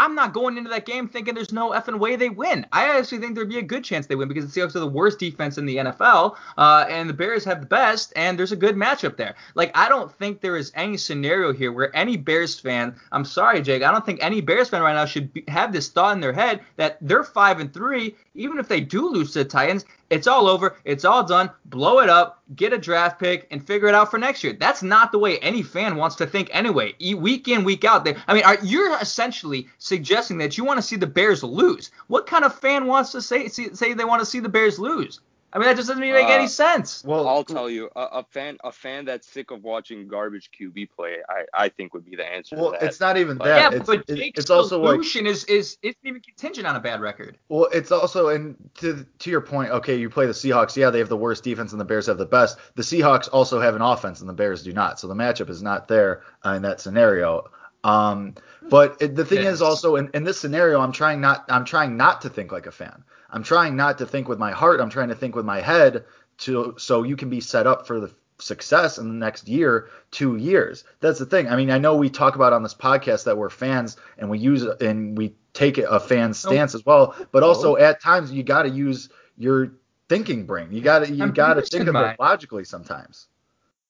[0.00, 2.64] I'm not going into that game thinking there's no effing way they win.
[2.72, 4.86] I actually think there'd be a good chance they win because the Seahawks are the
[4.86, 8.56] worst defense in the NFL, uh, and the Bears have the best, and there's a
[8.56, 9.34] good matchup there.
[9.54, 13.60] Like, I don't think there is any scenario here where any Bears fan, I'm sorry,
[13.60, 16.20] Jake, I don't think any Bears fan right now should be, have this thought in
[16.20, 19.84] their head that they're five and three, even if they do lose to the Titans,
[20.10, 20.76] it's all over.
[20.84, 21.50] It's all done.
[21.66, 22.42] Blow it up.
[22.56, 24.52] Get a draft pick and figure it out for next year.
[24.52, 26.94] That's not the way any fan wants to think anyway.
[27.14, 28.04] Week in, week out.
[28.04, 31.92] They, I mean, are, you're essentially suggesting that you want to see the Bears lose.
[32.08, 34.78] What kind of fan wants to say see, say they want to see the Bears
[34.78, 35.20] lose?
[35.52, 37.02] I mean, that just doesn't even make uh, any sense.
[37.04, 40.90] Well, I'll tell you, a, a, fan, a fan that's sick of watching garbage QB
[40.90, 42.56] play, I, I think would be the answer.
[42.56, 43.72] Well, it's not even but, that.
[43.72, 46.80] Yeah, it's, but Jake's it's also solution like, is is isn't even contingent on a
[46.80, 47.36] bad record.
[47.48, 50.76] Well, it's also and to to your point, okay, you play the Seahawks.
[50.76, 52.58] Yeah, they have the worst defense, and the Bears have the best.
[52.76, 55.00] The Seahawks also have an offense, and the Bears do not.
[55.00, 57.50] So the matchup is not there uh, in that scenario.
[57.82, 58.34] Um,
[58.68, 59.54] but it, the thing yes.
[59.54, 62.66] is also in, in this scenario, I'm trying not I'm trying not to think like
[62.66, 63.04] a fan.
[63.30, 64.80] I'm trying not to think with my heart.
[64.80, 66.04] I'm trying to think with my head
[66.38, 70.36] to so you can be set up for the success in the next year, two
[70.36, 70.84] years.
[71.00, 71.48] That's the thing.
[71.48, 74.38] I mean, I know we talk about on this podcast that we're fans and we
[74.38, 78.62] use and we take a fan stance as well, but also at times you got
[78.62, 79.72] to use your
[80.08, 80.72] thinking brain.
[80.72, 83.28] You got to you got to think of it logically sometimes.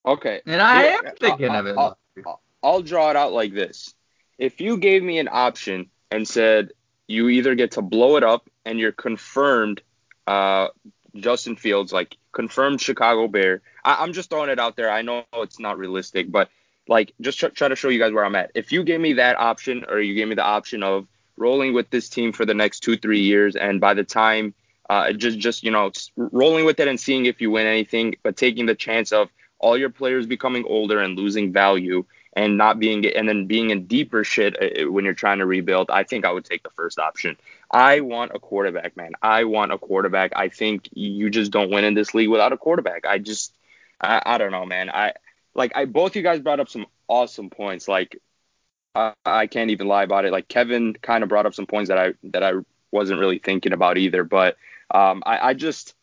[0.07, 0.41] Okay.
[0.47, 1.77] And I am thinking I'll, of it.
[1.77, 2.41] I'll, I'll
[2.83, 3.95] draw it out like this.
[4.39, 6.71] If you gave me an option and said
[7.07, 9.83] you either get to blow it up and you're confirmed
[10.27, 10.69] uh,
[11.17, 13.63] Justin Fields, like confirmed Chicago Bear.
[13.85, 14.91] I, am just throwing it out there.
[14.91, 16.49] I know it's not realistic, but
[16.89, 18.53] like just try, try to show you guys where I'm at.
[18.55, 21.91] If you gave me that option, or you gave me the option of rolling with
[21.91, 24.55] this team for the next two three years, and by the time
[24.89, 28.37] uh, just just you know rolling with it and seeing if you win anything, but
[28.37, 32.05] taking the chance of all your players becoming older and losing value
[32.41, 35.91] and not being and then being in deeper shit uh, when you're trying to rebuild,
[35.91, 37.37] I think I would take the first option.
[37.71, 39.13] I want a quarterback, man.
[39.21, 40.33] I want a quarterback.
[40.35, 43.05] I think you just don't win in this league without a quarterback.
[43.05, 43.53] I just
[44.01, 44.89] I, I don't know, man.
[44.89, 45.13] I
[45.55, 47.87] like I both you guys brought up some awesome points.
[47.89, 48.17] Like
[48.95, 50.33] I, I can't even lie about it.
[50.33, 52.53] Like Kevin kind of brought up some points that I that I
[52.91, 54.25] wasn't really thinking about either.
[54.25, 54.57] But
[54.91, 55.95] um, I, I just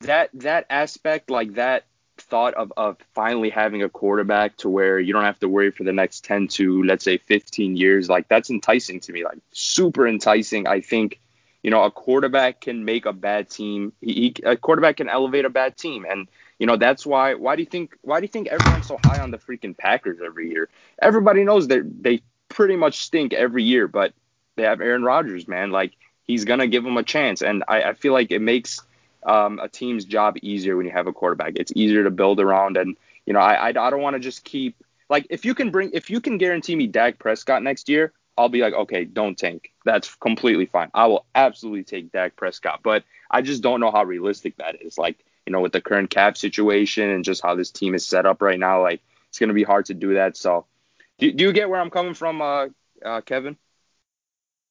[0.00, 1.84] that that aspect like that
[2.18, 5.84] thought of, of finally having a quarterback to where you don't have to worry for
[5.84, 10.06] the next 10 to let's say 15 years like that's enticing to me like super
[10.06, 10.66] enticing.
[10.66, 11.20] I think
[11.62, 13.92] you know a quarterback can make a bad team.
[14.00, 16.06] He, he, a quarterback can elevate a bad team.
[16.08, 18.96] And you know that's why why do you think why do you think everyone's so
[18.96, 20.68] high on the freaking packers every year?
[21.00, 24.12] Everybody knows that they pretty much stink every year but
[24.56, 25.70] they have aaron rodgers man.
[25.70, 27.42] Like he's gonna give them a chance.
[27.42, 28.80] And i, I feel like it makes
[29.24, 31.54] um, a team's job easier when you have a quarterback.
[31.56, 34.44] It's easier to build around, and you know, I I, I don't want to just
[34.44, 34.76] keep
[35.08, 38.48] like if you can bring if you can guarantee me Dak Prescott next year, I'll
[38.48, 39.72] be like, okay, don't tank.
[39.84, 40.90] That's completely fine.
[40.94, 44.98] I will absolutely take Dak Prescott, but I just don't know how realistic that is.
[44.98, 48.26] Like, you know, with the current cap situation and just how this team is set
[48.26, 50.36] up right now, like it's gonna be hard to do that.
[50.36, 50.66] So,
[51.18, 52.66] do, do you get where I'm coming from, uh,
[53.04, 53.56] uh, Kevin?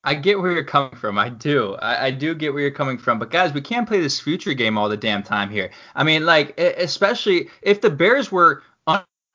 [0.04, 1.18] I get where you're coming from.
[1.18, 1.76] I do.
[1.76, 3.20] I, I, do get where you're coming from.
[3.20, 5.72] But guys, we can't play this future game all the damn time here.
[5.96, 8.64] I mean, like, especially if the Bears were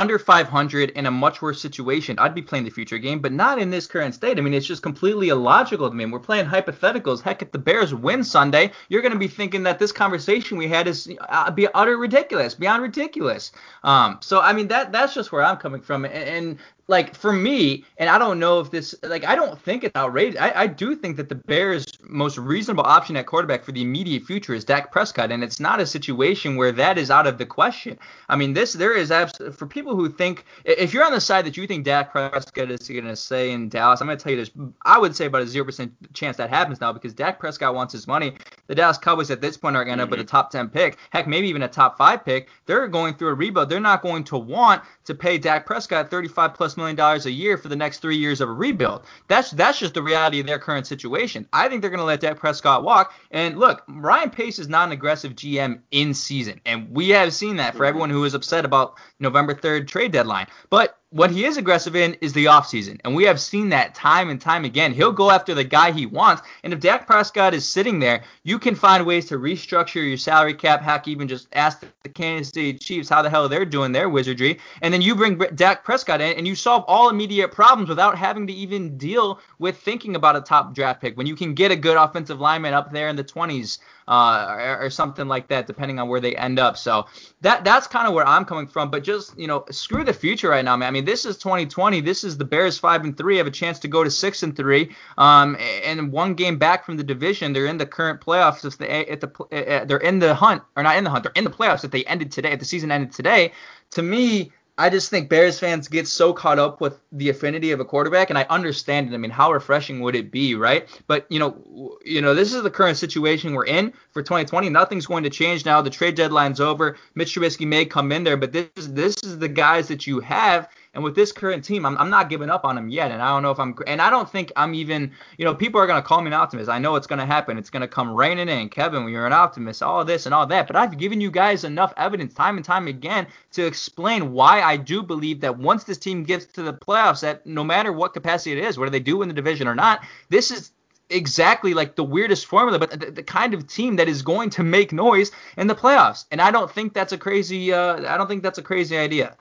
[0.00, 3.58] under 500 in a much worse situation, I'd be playing the future game, but not
[3.58, 4.38] in this current state.
[4.38, 6.06] I mean, it's just completely illogical to me.
[6.06, 7.20] We're playing hypotheticals.
[7.20, 10.68] Heck, if the Bears win Sunday, you're going to be thinking that this conversation we
[10.68, 13.50] had is uh, be utter ridiculous, beyond ridiculous.
[13.82, 17.32] Um, so I mean, that that's just where I'm coming from, and, and like for
[17.32, 20.40] me, and I don't know if this like I don't think it's outrageous.
[20.40, 24.24] I, I do think that the Bears' most reasonable option at quarterback for the immediate
[24.24, 27.44] future is Dak Prescott, and it's not a situation where that is out of the
[27.44, 27.98] question.
[28.30, 31.44] I mean, this there is abs- for people who think if you're on the side
[31.44, 34.32] that you think Dak Prescott is going to stay in Dallas, I'm going to tell
[34.32, 34.50] you this.
[34.82, 37.92] I would say about a zero percent chance that happens now because Dak Prescott wants
[37.92, 38.32] his money.
[38.66, 40.12] The Dallas Cowboys at this point are going to mm-hmm.
[40.12, 42.48] up with a top 10 pick, heck, maybe even a top five pick.
[42.64, 43.68] They're going through a rebuild.
[43.68, 47.58] They're not going to want to pay Dak Prescott 35 plus million dollars a year
[47.58, 49.02] for the next three years of a rebuild.
[49.26, 51.46] That's that's just the reality of their current situation.
[51.52, 53.12] I think they're going to let Dak Prescott walk.
[53.30, 57.56] And look, Ryan Pace is not an aggressive GM in season, and we have seen
[57.56, 57.88] that for mm-hmm.
[57.88, 60.46] everyone who is upset about November 3rd trade deadline.
[60.70, 63.00] But what he is aggressive in is the offseason.
[63.02, 64.92] And we have seen that time and time again.
[64.92, 66.42] He'll go after the guy he wants.
[66.62, 70.52] And if Dak Prescott is sitting there, you can find ways to restructure your salary
[70.52, 70.82] cap.
[70.82, 74.58] Heck, even just ask the Kansas City Chiefs how the hell they're doing their wizardry.
[74.82, 78.46] And then you bring Dak Prescott in and you solve all immediate problems without having
[78.46, 81.76] to even deal with thinking about a top draft pick when you can get a
[81.76, 83.78] good offensive lineman up there in the 20s
[84.08, 86.78] uh, or, or, something like that, depending on where they end up.
[86.78, 87.06] So
[87.42, 88.90] that that's kind of where I'm coming from.
[88.90, 90.88] But just you know, screw the future right now, man.
[90.88, 92.00] I mean, this is 2020.
[92.00, 94.56] This is the Bears five and three have a chance to go to six and
[94.56, 97.52] three, um, and one game back from the division.
[97.52, 98.64] They're in the current playoffs.
[98.64, 101.44] If they at the they're in the hunt or not in the hunt, they're in
[101.44, 101.84] the playoffs.
[101.84, 103.52] If they ended today, if the season ended today,
[103.90, 107.80] to me I just think Bears fans get so caught up with the affinity of
[107.80, 109.14] a quarterback, and I understand it.
[109.14, 110.88] I mean, how refreshing would it be, right?
[111.08, 114.68] But you know, you know, this is the current situation we're in for 2020.
[114.70, 115.82] Nothing's going to change now.
[115.82, 116.96] The trade deadline's over.
[117.16, 120.68] Mitch Trubisky may come in there, but this this is the guys that you have,
[120.94, 123.10] and with this current team, I'm, I'm not giving up on them yet.
[123.10, 125.80] And I don't know if I'm, and I don't think I'm even, you know, people
[125.80, 126.68] are going to call me an optimist.
[126.68, 127.58] I know it's going to happen.
[127.58, 128.68] It's going to come raining in.
[128.68, 130.66] Kevin, you're an optimist, all this and all that.
[130.66, 134.76] But I've given you guys enough evidence time and time again to explain why I
[134.76, 138.52] do believe that once this team gets to the playoffs, that no matter what capacity
[138.52, 140.72] it is, whether they do win the division or not, this is
[141.10, 144.62] exactly like the weirdest formula, but the, the, kind of team that is going to
[144.62, 146.26] make noise in the playoffs.
[146.30, 147.72] And I don't think that's a crazy.
[147.72, 149.36] Uh, I don't think that's a crazy idea.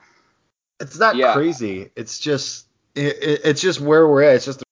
[0.80, 1.32] It's not yeah.
[1.32, 1.90] crazy.
[1.96, 4.36] It's just it, it, it's just where we're at.
[4.36, 4.64] It's just the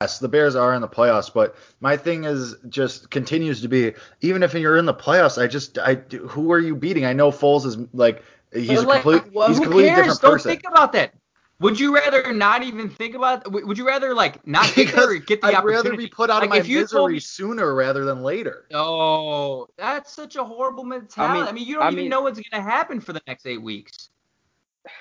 [0.00, 3.92] yes, the Bears are in the playoffs, but my thing is just continues to be
[4.20, 7.04] even if you're in the playoffs, I just I who are you beating?
[7.04, 9.98] I know Foles is like he's like, a complete well, he's a completely cares?
[9.98, 10.50] different Don't person.
[10.50, 11.14] think about that.
[11.60, 13.52] Would you rather not even think about?
[13.52, 15.88] Would you rather like not get there or get the I'd opportunity?
[15.90, 18.64] rather be put out like, of my misery me, sooner rather than later.
[18.72, 21.32] Oh, that's such a horrible mentality.
[21.32, 23.12] I mean, I mean you don't I even mean, know what's going to happen for
[23.12, 24.09] the next eight weeks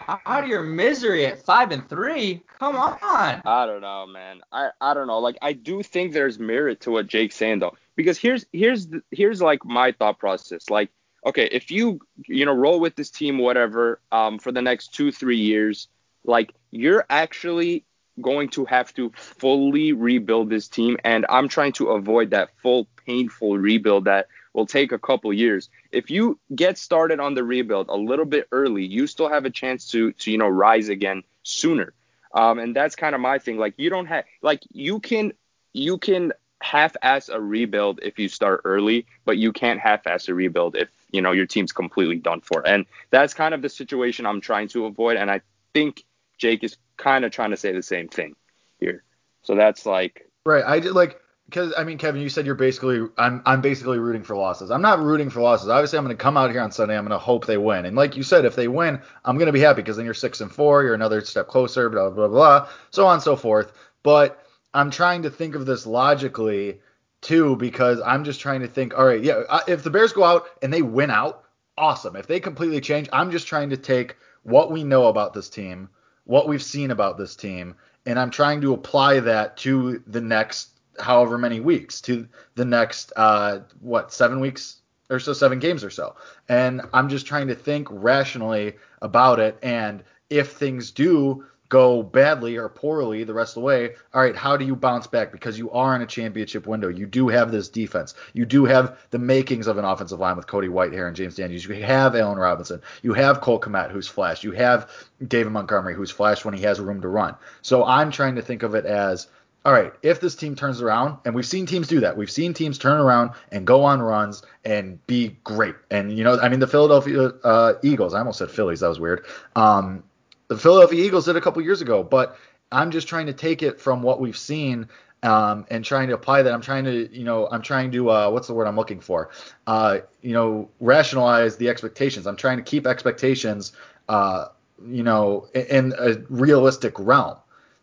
[0.08, 2.42] out of your misery at five and three.
[2.60, 2.98] Come on.
[3.02, 4.42] I don't know, man.
[4.52, 5.20] I, I don't know.
[5.20, 9.02] Like I do think there's merit to what Jake's saying though, because here's here's the,
[9.12, 10.70] here's like my thought process.
[10.70, 10.90] Like,
[11.26, 15.12] okay, if you you know roll with this team, whatever, um, for the next two
[15.12, 15.88] three years,
[16.24, 17.84] like you're actually
[18.22, 22.88] going to have to fully rebuild this team, and I'm trying to avoid that full
[23.06, 24.28] painful rebuild that
[24.60, 25.70] will take a couple years.
[25.92, 29.50] If you get started on the rebuild a little bit early, you still have a
[29.50, 31.94] chance to to you know rise again sooner.
[32.34, 33.58] Um, and that's kind of my thing.
[33.58, 35.34] Like you don't have like you can
[35.74, 40.76] you can half-ass a rebuild if you start early, but you can't half-ass a rebuild
[40.76, 42.68] if you know your team's completely done for.
[42.68, 45.16] And that's kind of the situation I'm trying to avoid.
[45.18, 45.42] And I
[45.74, 46.04] think
[46.38, 48.36] Jake is kind of trying to say the same thing
[48.80, 49.04] here.
[49.42, 50.66] So that's like right.
[50.66, 51.20] I did like
[51.50, 54.70] because I mean, Kevin, you said you're basically I'm I'm basically rooting for losses.
[54.70, 55.68] I'm not rooting for losses.
[55.68, 56.96] Obviously, I'm going to come out here on Sunday.
[56.96, 57.86] I'm going to hope they win.
[57.86, 60.14] And like you said, if they win, I'm going to be happy because then you're
[60.14, 60.84] six and four.
[60.84, 61.90] You're another step closer.
[61.90, 63.74] Blah blah blah, so on and so forth.
[64.04, 66.82] But I'm trying to think of this logically
[67.22, 68.98] too because I'm just trying to think.
[68.98, 71.46] All right, yeah, if the Bears go out and they win out,
[71.78, 72.16] awesome.
[72.16, 75.90] If they completely change, I'm just trying to take what we know about this team,
[76.26, 77.76] what we've seen about this team,
[78.06, 83.14] and I'm trying to apply that to the next however many weeks to the next
[83.16, 84.78] uh, what seven weeks
[85.10, 86.16] or so, seven games or so.
[86.48, 89.58] And I'm just trying to think rationally about it.
[89.64, 94.36] And if things do go badly or poorly the rest of the way, all right,
[94.36, 95.32] how do you bounce back?
[95.32, 96.90] Because you are in a championship window.
[96.90, 98.16] You do have this defense.
[98.34, 101.66] You do have the makings of an offensive line with Cody Whitehair and James Daniels.
[101.66, 102.82] You have Allen Robinson.
[103.04, 104.44] You have Cole Kmet, who's flashed.
[104.44, 104.90] You have
[105.28, 107.36] David Montgomery, who's flashed when he has room to run.
[107.62, 109.28] So I'm trying to think of it as–
[109.66, 112.54] all right, if this team turns around, and we've seen teams do that, we've seen
[112.54, 115.76] teams turn around and go on runs and be great.
[115.92, 119.00] And you know, I mean, the Philadelphia uh, Eagles, I almost said Phillies, that was
[119.00, 119.26] weird.
[119.56, 120.04] Um,
[120.48, 122.38] the Philadelphia Eagles did a couple years ago, but
[122.72, 124.88] I'm just trying to take it from what we've seen
[125.24, 126.54] um, and trying to apply that.
[126.54, 129.30] I'm trying to, you know, I'm trying to, uh, what's the word I'm looking for?
[129.68, 132.26] Uh, you know, rationalize the expectations.
[132.26, 133.74] I'm trying to keep expectations,
[134.08, 134.46] uh,
[134.88, 137.38] you know, in a realistic realm.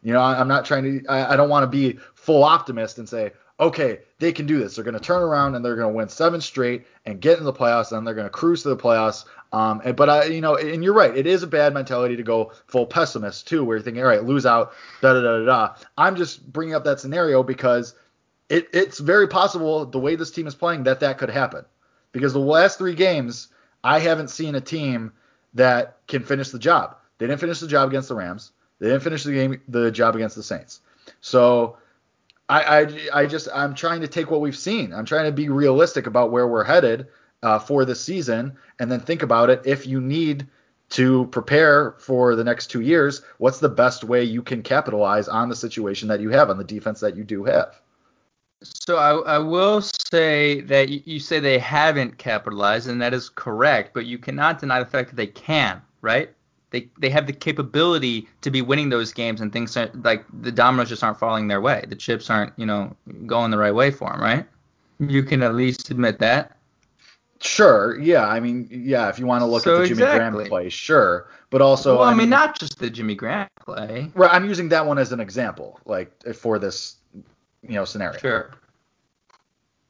[0.07, 1.07] You know, I, am not trying to.
[1.09, 4.77] I, I don't want to be full optimist and say, okay, they can do this.
[4.77, 7.45] They're going to turn around and they're going to win seven straight and get in
[7.45, 9.25] the playoffs, and they're going to cruise to the playoffs.
[9.53, 11.17] Um, and, but I, you know, and you're right.
[11.17, 14.23] It is a bad mentality to go full pessimist too, where you're thinking, all right,
[14.23, 15.75] lose out, da da da da.
[15.99, 17.97] I'm just bringing up that scenario because
[18.49, 21.65] it, it's very possible the way this team is playing that that could happen.
[22.13, 23.49] Because the last three games,
[23.83, 25.15] I haven't seen a team
[25.55, 26.95] that can finish the job.
[27.19, 28.53] They didn't finish the job against the Rams.
[28.79, 30.81] They didn't finish the game, the job against the Saints.
[31.21, 31.79] So
[32.49, 34.93] I, I, I just I'm trying to take what we've seen.
[34.93, 37.07] I'm trying to be realistic about where we're headed
[37.43, 39.63] uh, for this season, and then think about it.
[39.65, 40.47] If you need
[40.91, 45.49] to prepare for the next two years, what's the best way you can capitalize on
[45.49, 47.81] the situation that you have on the defense that you do have?
[48.63, 53.29] So I, I will say that you, you say they haven't capitalized, and that is
[53.29, 56.31] correct, but you cannot deny the fact that they can, right?
[56.71, 60.89] They, they have the capability to be winning those games, and things like the dominoes
[60.89, 61.85] just aren't falling their way.
[61.89, 62.95] The chips aren't, you know,
[63.27, 64.47] going the right way for them, right?
[64.99, 66.57] You can at least admit that.
[67.41, 68.27] Sure, yeah.
[68.27, 70.49] I mean, yeah, if you want to look So at the Jimmy exactly.
[70.49, 71.29] Graham play, sure.
[71.51, 74.11] But also, well, I mean, not just the Jimmy Graham play.
[74.15, 76.97] right, I'm using that one as an example, like for this,
[77.63, 78.19] you know, scenario.
[78.19, 78.51] Sure.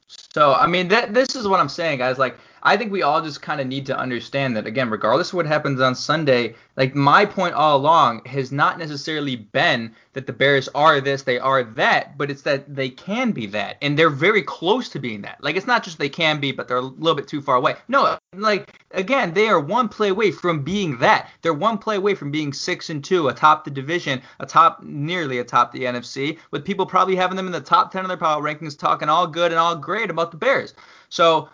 [0.08, 2.18] So I mean that this is what I'm saying, guys.
[2.18, 5.34] Like I think we all just kind of need to understand that again, regardless of
[5.34, 10.32] what happens on Sunday, like my point all along has not necessarily been that the
[10.32, 14.10] Bears are this, they are that, but it's that they can be that, and they're
[14.10, 15.38] very close to being that.
[15.44, 17.76] Like it's not just they can be, but they're a little bit too far away.
[17.86, 21.30] No, like again, they are one play away from being that.
[21.42, 25.70] They're one play away from being six and two, atop the division, atop nearly atop
[25.70, 28.76] the NFC, with people probably having them in the top ten of their power rankings,
[28.76, 30.74] talking all good and all great about the Bears.
[31.10, 31.48] So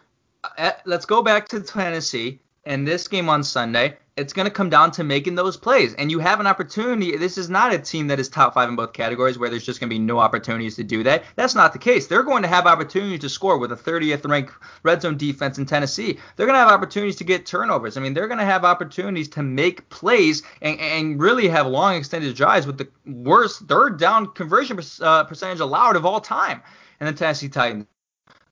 [0.45, 3.97] uh, let's go back to Tennessee and this game on Sunday.
[4.15, 7.17] It's going to come down to making those plays, and you have an opportunity.
[7.17, 9.81] This is not a team that is top five in both categories where there's just
[9.81, 11.25] going to be no opportunities to do that.
[11.35, 12.09] That's not the case.
[12.09, 15.65] They're going to have opportunities to score with a 30th ranked red zone defense in
[15.65, 16.19] Tennessee.
[16.37, 17.97] They're going to have opportunities to get turnovers.
[17.97, 21.95] I mean, they're going to have opportunities to make plays and, and really have long
[21.95, 26.61] extended drives with the worst third down conversion uh, percentage allowed of all time.
[27.01, 27.87] And the Tennessee Titans.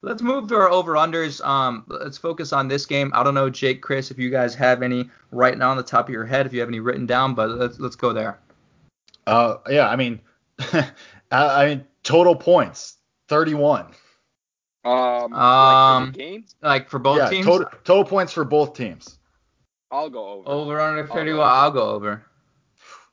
[0.03, 1.45] Let's move to our over unders.
[1.45, 3.11] Um, let's focus on this game.
[3.15, 6.09] I don't know, Jake, Chris, if you guys have any right now on the top
[6.09, 8.39] of your head, if you have any written down, but let's let's go there.
[9.27, 10.21] Uh, yeah, I mean,
[10.59, 10.85] I
[11.31, 12.97] I mean, total points,
[13.29, 13.87] 31.
[14.83, 17.45] Um, like Um, for Like for both yeah, teams.
[17.45, 19.19] total total points for both teams.
[19.91, 20.49] I'll go over.
[20.49, 21.37] Over under I'll 31.
[21.37, 21.43] go.
[21.43, 22.25] I'll go over.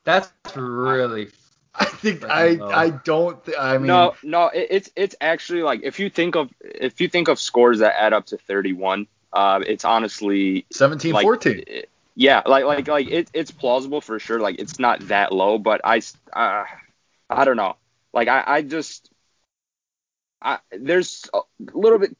[0.04, 1.28] That's really.
[1.78, 2.70] I think I low.
[2.72, 3.44] I don't.
[3.44, 7.00] Th- I mean, no, no, it, it's it's actually like if you think of if
[7.00, 11.64] you think of scores that add up to 31, uh, it's honestly 17 like 14.
[11.66, 14.40] it- yeah, like like like it, it's plausible for sure.
[14.40, 16.00] Like it's not that low, but I
[16.32, 16.64] uh,
[17.30, 17.76] I don't know.
[18.12, 19.10] Like I I just
[20.42, 21.40] I there's a
[21.74, 22.16] little bit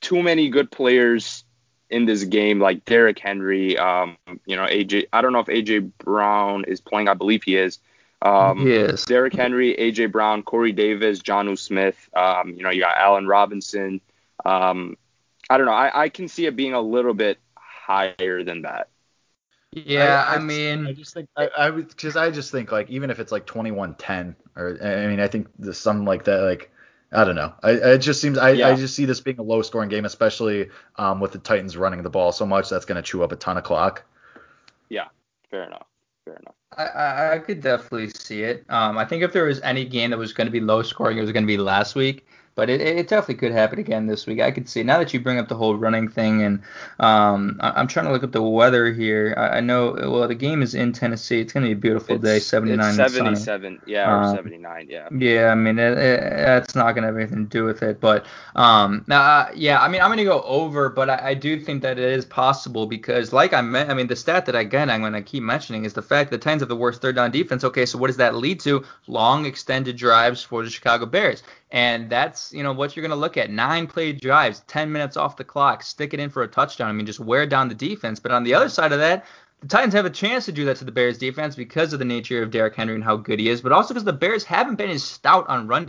[0.00, 1.44] too many good players
[1.90, 3.76] in this game, like Derrick Henry.
[3.78, 5.06] Um, you know AJ.
[5.12, 7.08] I don't know if AJ Brown is playing.
[7.08, 7.78] I believe he is.
[8.24, 9.04] Um, yes.
[9.04, 12.08] Derrick Henry, AJ Brown, Corey Davis, Jonnu Smith.
[12.14, 14.00] Um, you know, you got Allen Robinson.
[14.44, 14.96] Um,
[15.50, 15.72] I don't know.
[15.72, 18.88] I, I can see it being a little bit higher than that.
[19.72, 22.90] Yeah, I, just- mean, I just think I, I would because I just think like
[22.90, 26.70] even if it's like 21-10 or I mean I think there's something like that like
[27.10, 27.54] I don't know.
[27.62, 28.68] I it just seems I, Yeah.
[28.68, 32.02] I just see this being a low scoring game, especially um, with the Titans running
[32.02, 34.04] the ball so much that's going to chew up a ton of clock.
[34.90, 35.08] Yeah,
[35.50, 35.86] fair enough.
[36.24, 36.54] Fair enough.
[36.76, 38.64] I, I, could definitely see it.
[38.68, 41.18] Um, I think if there was any game that was going to be low scoring,
[41.18, 42.26] it was going to be last week.
[42.54, 44.40] But it, it definitely could happen again this week.
[44.40, 44.82] I could see.
[44.82, 46.62] Now that you bring up the whole running thing, and
[47.00, 49.34] um, I, I'm trying to look up the weather here.
[49.38, 49.92] I, I know.
[49.92, 51.40] Well, the game is in Tennessee.
[51.40, 53.36] It's going to be a beautiful day, 79 It's and sunny.
[53.36, 53.82] 77.
[53.86, 54.86] Yeah, or Um, 79.
[54.90, 55.08] Yeah.
[55.16, 58.00] Yeah, I mean, it, it, that's not going to have anything to do with it.
[58.00, 61.58] But, um, uh, yeah, I mean, I'm going to go over, but I, I do
[61.58, 64.90] think that it is possible because, like I meant, I mean, the stat that, again,
[64.90, 67.30] I'm going to keep mentioning is the fact that Titans have the worst third down
[67.30, 67.64] defense.
[67.64, 68.84] Okay, so what does that lead to?
[69.06, 71.42] Long extended drives for the Chicago Bears.
[71.72, 73.50] And that's, you know, what you're going to look at.
[73.50, 76.88] Nine play drives, 10 minutes off the clock, stick it in for a touchdown.
[76.88, 78.20] I mean, just wear down the defense.
[78.20, 79.24] But on the other side of that,
[79.62, 82.04] the Titans have a chance to do that to the Bears defense because of the
[82.04, 84.74] nature of Derrick Henry and how good he is, but also because the Bears haven't
[84.74, 85.86] been as stout on run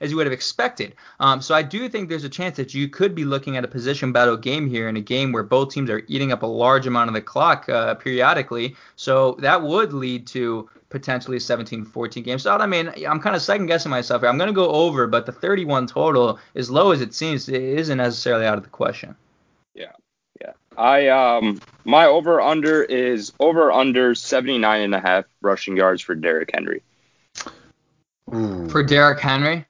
[0.00, 0.94] as you would have expected.
[1.18, 3.68] Um, so I do think there's a chance that you could be looking at a
[3.68, 6.86] position battle game here in a game where both teams are eating up a large
[6.86, 8.76] amount of the clock uh, periodically.
[8.96, 12.38] So that would lead to potentially 17-14 game.
[12.38, 14.28] So I mean, I'm kind of second guessing myself here.
[14.30, 17.60] I'm going to go over, but the 31 total, as low as it seems, it
[17.60, 19.16] isn't necessarily out of the question.
[19.74, 19.92] Yeah.
[20.40, 20.52] Yeah.
[20.78, 26.14] I um my over under is over under 79 and a half rushing yards for
[26.14, 26.82] Derrick Henry.
[28.34, 28.68] Ooh.
[28.68, 29.66] For Derrick Henry,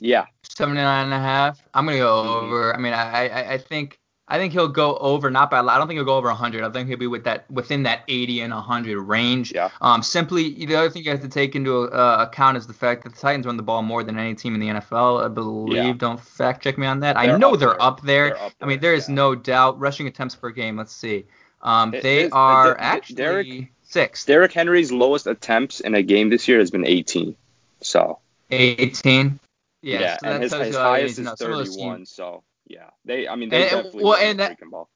[0.00, 0.26] Yeah.
[0.44, 1.60] 79 and a half.
[1.74, 2.42] I'm gonna go Mhm.
[2.44, 2.74] over.
[2.74, 3.98] I mean, I, I I think
[4.30, 5.74] I think he'll go over, not by a lot.
[5.74, 6.62] I don't think he'll go over 100.
[6.62, 9.52] I think he'll be with that within that 80 and 100 range.
[9.54, 9.70] Yeah.
[9.80, 13.04] Um, simply the other thing you have to take into uh, account is the fact
[13.04, 15.24] that the Titans run the ball more than any team in the NFL.
[15.24, 15.74] I believe.
[15.76, 15.92] Yeah.
[15.94, 17.16] Don't fact check me on that.
[17.16, 18.28] I They're know up they're up there.
[18.28, 19.14] They're up I mean, there, there is yeah.
[19.14, 19.80] no doubt.
[19.80, 20.76] Rushing attempts per game.
[20.76, 21.24] Let's see.
[21.62, 24.26] Um, It they are D- actually Derrick- sixth.
[24.26, 27.34] Derrick Henry's lowest attempts in a game this year has been 18.
[27.80, 28.18] So
[28.50, 29.38] 18.
[29.80, 30.00] Yeah.
[30.00, 31.34] yeah, so and that his, his you all you need highest is know.
[31.36, 32.06] Some of those teams- 31.
[32.06, 34.88] So yeah, they I mean they And- definitely well, and that- ball.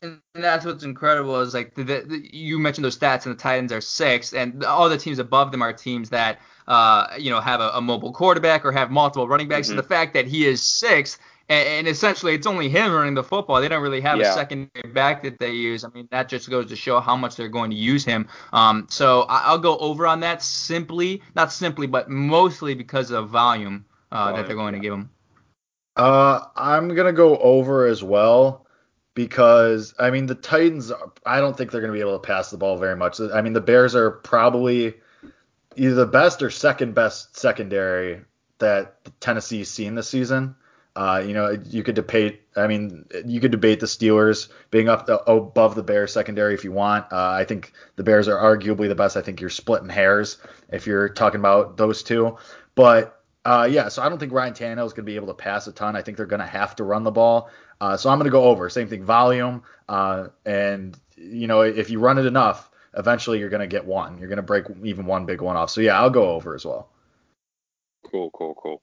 [0.00, 3.72] And that's what's incredible is like the, the, you mentioned those stats and the Titans
[3.72, 7.60] are sixth and all the teams above them are teams that uh, you know have
[7.60, 9.66] a, a mobile quarterback or have multiple running backs.
[9.66, 9.70] Mhm.
[9.70, 11.18] So the fact that he is sixth
[11.48, 13.60] and, and essentially it's only him running the football.
[13.60, 14.30] They don't really have Yeah.
[14.30, 15.82] a secondary back that they use.
[15.82, 18.28] I mean that just goes to show how much they're going to use him.
[18.52, 23.30] Um, so I, I'll go over on that simply, not simply, but mostly because of
[23.30, 25.10] volume uh, that they're going to give him.
[25.98, 28.66] Uh, I'm gonna go over as well
[29.14, 30.92] because I mean the Titans.
[31.26, 33.20] I don't think they're gonna be able to pass the ball very much.
[33.20, 34.94] I mean the Bears are probably
[35.74, 38.20] either the best or second best secondary
[38.58, 40.54] that Tennessee's seen this season.
[40.94, 42.42] Uh, you know, you could debate.
[42.56, 46.64] I mean, you could debate the Steelers being up the, above the Bears secondary if
[46.64, 47.12] you want.
[47.12, 49.16] Uh, I think the Bears are arguably the best.
[49.16, 50.38] I think you're splitting hairs
[50.70, 52.36] if you're talking about those two.
[52.74, 53.17] But
[53.48, 55.66] uh, yeah, so I don't think Ryan Tannehill is going to be able to pass
[55.66, 55.96] a ton.
[55.96, 57.48] I think they're going to have to run the ball.
[57.80, 58.68] Uh, so I'm going to go over.
[58.68, 59.62] Same thing, volume.
[59.88, 64.18] Uh, and you know, if you run it enough, eventually you're going to get one.
[64.18, 65.70] You're going to break even one big one off.
[65.70, 66.90] So yeah, I'll go over as well.
[68.10, 68.82] Cool, cool, cool.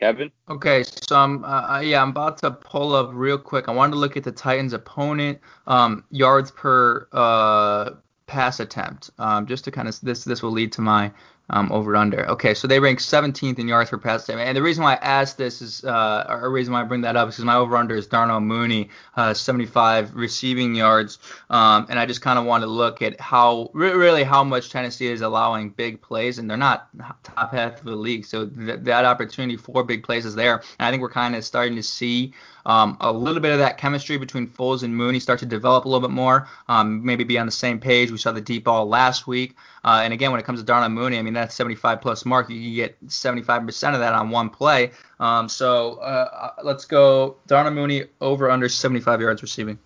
[0.00, 0.32] Kevin?
[0.48, 3.68] Okay, so I'm uh, yeah, I'm about to pull up real quick.
[3.68, 5.38] I wanted to look at the Titans' opponent
[5.68, 7.90] um, yards per uh,
[8.26, 11.12] pass attempt, um, just to kind of this this will lead to my
[11.50, 12.28] um, over under.
[12.30, 14.96] Okay, so they rank 17th in yards per pass attempt, and the reason why I
[14.96, 17.76] asked this is uh, or reason why I bring that up is because my over
[17.76, 21.18] under is Darnell Mooney, uh, 75 receiving yards,
[21.50, 24.70] um, and I just kind of want to look at how re- really how much
[24.70, 26.88] Tennessee is allowing big plays, and they're not
[27.22, 30.62] top half of the league, so th- that opportunity for big plays is there.
[30.78, 32.32] And I think we're kind of starting to see
[32.66, 35.88] um, a little bit of that chemistry between Foles and Mooney start to develop a
[35.88, 36.48] little bit more.
[36.68, 38.10] Um, maybe be on the same page.
[38.10, 40.88] We saw the deep ball last week, uh, and again when it comes to Darnell
[40.88, 42.48] Mooney, I mean that's 75 plus mark.
[42.50, 44.92] You get 75% of that on one play.
[45.20, 49.78] Um, so uh, let's go Darnell Mooney over under 75 yards receiving.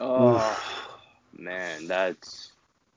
[0.00, 0.58] Oh,
[1.36, 2.52] man, that's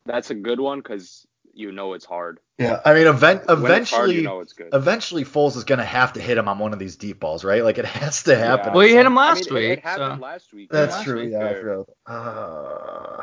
[0.05, 2.39] that's a good one because you know it's hard.
[2.57, 4.69] Yeah, I mean, event, When it's hard, eventually, you know it's good.
[4.73, 7.43] eventually Foles is going to have to hit him on one of these deep balls,
[7.43, 7.63] right?
[7.63, 8.67] Like it has to happen.
[8.67, 8.73] Yeah.
[8.73, 9.79] Well, he hit him I last mean, week.
[9.79, 10.23] It, happened so.
[10.23, 10.69] last week.
[10.69, 11.03] That's yeah.
[11.03, 11.19] true.
[11.21, 13.21] To be Yeah, uh,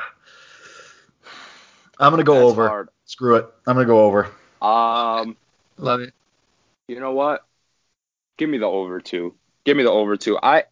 [1.99, 2.69] I'm gonna go That's over.
[2.69, 2.89] hard.
[3.05, 3.47] Screw it.
[3.67, 4.25] I'm gonna go over.
[4.63, 5.37] Um,
[5.77, 6.15] Love it.
[6.89, 7.45] you know what?
[8.37, 9.35] Give me the over two.
[9.65, 10.39] Give me the over two.
[10.43, 10.65] I,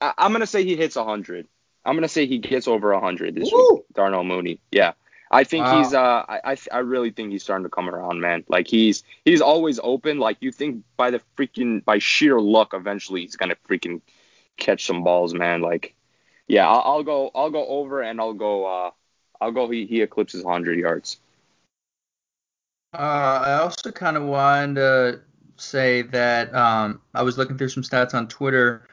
[0.00, 1.48] I I'm gonna say he hits hundred.
[1.84, 3.74] I'm gonna say he gets over hundred this Woo!
[3.74, 3.82] week.
[3.94, 4.60] Darnell Mooney.
[4.70, 4.92] Yeah.
[5.32, 5.68] I think Wow.
[5.68, 8.44] he's uh I, I I really think he's starting to come around, man.
[8.48, 10.18] Like he's he's always open.
[10.18, 14.02] Like you think by the freaking by sheer luck, eventually he's gonna freaking
[14.58, 15.62] catch some balls, man.
[15.62, 15.94] Like
[16.48, 18.90] yeah, I'll, I'll go I'll go over and I'll go uh
[19.40, 21.18] I'll go he he eclipses hundred yards.
[22.92, 25.20] Uh, I also kind of wanted to
[25.56, 28.86] say that um, I was looking through some stats on Twitter.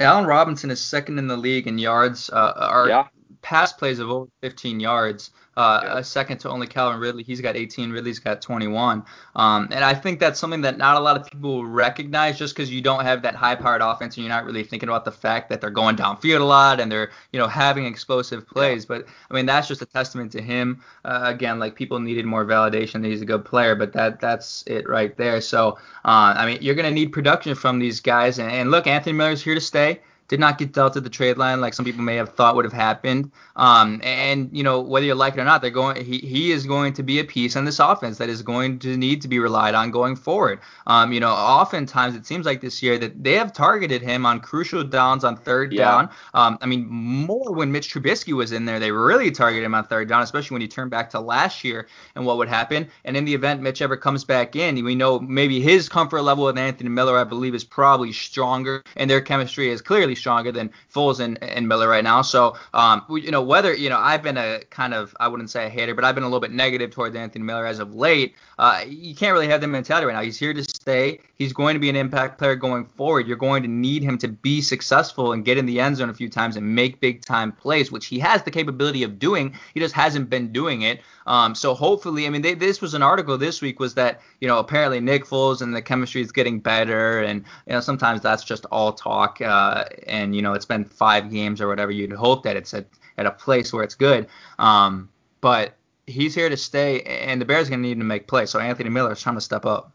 [0.00, 2.30] Allen Robinson is second in the league in yards.
[2.30, 3.08] Uh, our Yeah.
[3.42, 5.30] pass plays of over 15 yards.
[5.58, 5.98] Uh, Yeah.
[5.98, 7.24] a second to only Calvin Ridley.
[7.24, 7.90] He's got 18.
[7.90, 9.02] Ridley's got 21.
[9.34, 12.70] Um, and I think that's something that not a lot of people recognize just because
[12.70, 15.60] you don't have that high-powered offense and you're not really thinking about the fact that
[15.60, 18.86] they're going downfield a lot and they're you know having explosive plays.
[18.86, 20.80] But I mean that's just a testament to him.
[21.04, 24.62] Uh, again, like people needed more validation that he's a good player, but that that's
[24.68, 25.40] it right there.
[25.40, 28.38] So uh, I mean you're gonna need production from these guys.
[28.38, 31.38] And, and look, Anthony Miller's here to stay did not get dealt at the trade
[31.38, 33.32] line like some people may have thought would have happened.
[33.56, 36.04] Um, and you know whether you like it or not, they're going.
[36.04, 38.96] He, he is going to be a piece on this offense that is going to
[38.96, 40.60] need to be relied on going forward.
[40.86, 44.40] Um, you know, oftentimes it seems like this year that they have targeted him on
[44.40, 45.84] crucial downs on third Yeah.
[45.84, 46.10] down.
[46.34, 49.84] Um, I mean, more when Mitch Trubisky was in there, they really targeted him on
[49.84, 52.88] third down, especially when you turn back to last year and what would happen.
[53.04, 56.44] And in the event Mitch ever comes back in, we know maybe his comfort level
[56.44, 60.70] with Anthony Miller, I believe, is probably stronger, and their chemistry is clearly stronger than
[60.92, 62.22] Foles and, and Miller right now.
[62.22, 65.66] So, um, you know, whether you know, I've been a kind of, I wouldn't say
[65.66, 68.34] a hater, but I've been a little bit negative towards Anthony Miller as of late.
[68.58, 70.22] Uh, you can't really have the mentality right now.
[70.22, 71.20] He's here to stay.
[71.36, 73.28] He's going to be an impact player going forward.
[73.28, 76.14] You're going to need him to be successful and get in the end zone a
[76.14, 79.54] few times and make big time plays, which he has the capability of doing.
[79.74, 81.00] He just hasn't been doing it.
[81.28, 84.48] Um, so hopefully, I mean, they, this was an article this week was that you
[84.48, 88.42] know apparently Nick Foles and the chemistry is getting better, and you know sometimes that's
[88.42, 89.40] just all talk.
[89.40, 91.90] Uh, and you know it's been five games or whatever.
[91.92, 92.86] You'd hope that it's at
[93.18, 94.28] at a place where it's good.
[94.58, 95.74] Um, but
[96.06, 98.50] he's here to stay, and the Bears are going to need to make plays.
[98.50, 99.92] So Anthony Miller is trying to step up.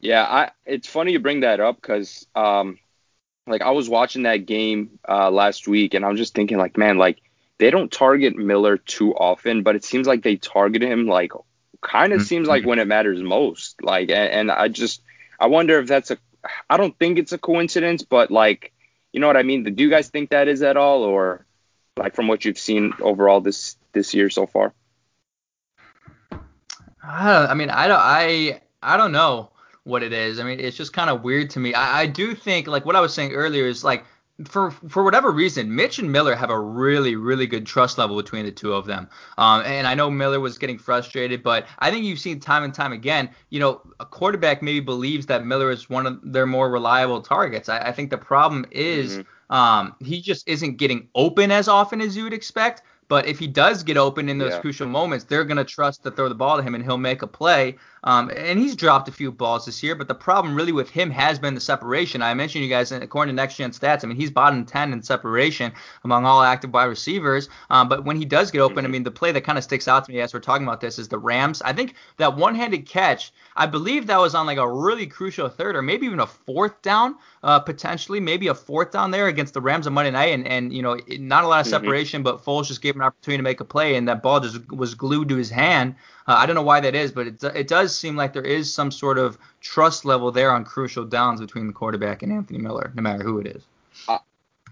[0.00, 2.78] Yeah, I it's funny you bring that up because um
[3.46, 6.78] like I was watching that game uh last week and I was just thinking like
[6.78, 7.20] man like
[7.58, 11.32] they don't target Miller too often but it seems like they target him like
[11.82, 12.24] kind of Mhm.
[12.24, 15.02] seems like when it matters most like and, and I just
[15.40, 16.18] I wonder if that's a
[16.70, 18.72] I don't think it's a coincidence but like
[19.18, 19.64] you know what I mean?
[19.64, 21.44] Do you guys think that is at all, or
[21.96, 24.72] like from what you've seen overall this this year so far?
[27.02, 29.50] I, don't, I mean, I don't, I, I don't know
[29.82, 30.38] what it is.
[30.38, 31.74] I mean, it's just kind of weird to me.
[31.74, 34.04] I, I do think, like what I was saying earlier, is like
[34.44, 38.44] for for whatever reason, Mitch and Miller have a really really good trust level between
[38.44, 39.08] the two of them.
[39.36, 42.72] Um, and I know Miller was getting frustrated, but I think you've seen time and
[42.72, 43.30] time again.
[43.50, 47.68] You know, a quarterback maybe believes that Miller is one of their more reliable targets.
[47.68, 49.54] I, I think the problem is mm-hmm.
[49.54, 52.82] um, he just isn't getting open as often as you would expect.
[53.08, 54.60] But if he does get open in those yeah.
[54.60, 57.22] crucial moments, they're going to trust to throw the ball to him and he'll make
[57.22, 57.76] a play.
[58.04, 61.10] Um, and he's dropped a few balls this year, but the problem really with him
[61.10, 62.22] has been the separation.
[62.22, 65.02] I mentioned you guys, according to Next Gen Stats, I mean, he's bottom 10 in
[65.02, 65.72] separation
[66.04, 67.48] among all active wide receivers.
[67.70, 68.92] Um, but when he does get open, I mm-hmm.
[68.92, 70.98] mean, the play that kind of sticks out to me as we're talking about this
[70.98, 71.62] is the Rams.
[71.62, 75.48] I think that one handed catch, I believe that was on like a really crucial
[75.48, 79.54] third or maybe even a fourth down, uh, potentially, maybe a fourth down there against
[79.54, 80.34] the Rams on Monday night.
[80.34, 81.70] And, and you know, not a lot of mm-hmm.
[81.70, 82.36] separation, mm-hmm.
[82.36, 84.70] but Foles just gave him an opportunity to make a play, and that ball just
[84.70, 85.94] was glued to his hand.
[86.28, 88.72] Uh, I don't know why that is, but it, it does seem like there is
[88.72, 92.92] some sort of trust level there on crucial downs between the quarterback and Anthony Miller,
[92.94, 93.62] no matter who it is.
[94.06, 94.18] Uh,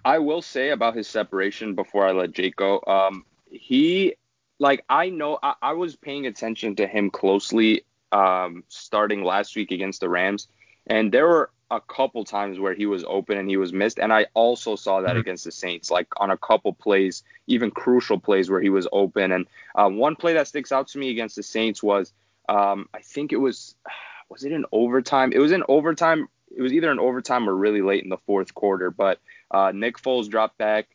[0.04, 2.82] I will say about his separation before I let Jake go.
[2.86, 4.16] Um, he,
[4.58, 9.70] like, I know I, I was paying attention to him closely um, starting last week
[9.70, 10.48] against the Rams,
[10.86, 13.98] and there were a couple times where he was open and he was missed.
[13.98, 15.20] And I also saw that mm-hmm.
[15.20, 19.32] against the Saints, like on a couple plays, even crucial plays where he was open.
[19.32, 22.12] And uh, one play that sticks out to me against the Saints was,
[22.48, 23.74] um, I think it was,
[24.28, 25.32] was it in overtime?
[25.32, 26.28] It was in overtime.
[26.56, 28.90] It was either in overtime or really late in the fourth quarter.
[28.90, 30.88] But uh, Nick Foles dropped back.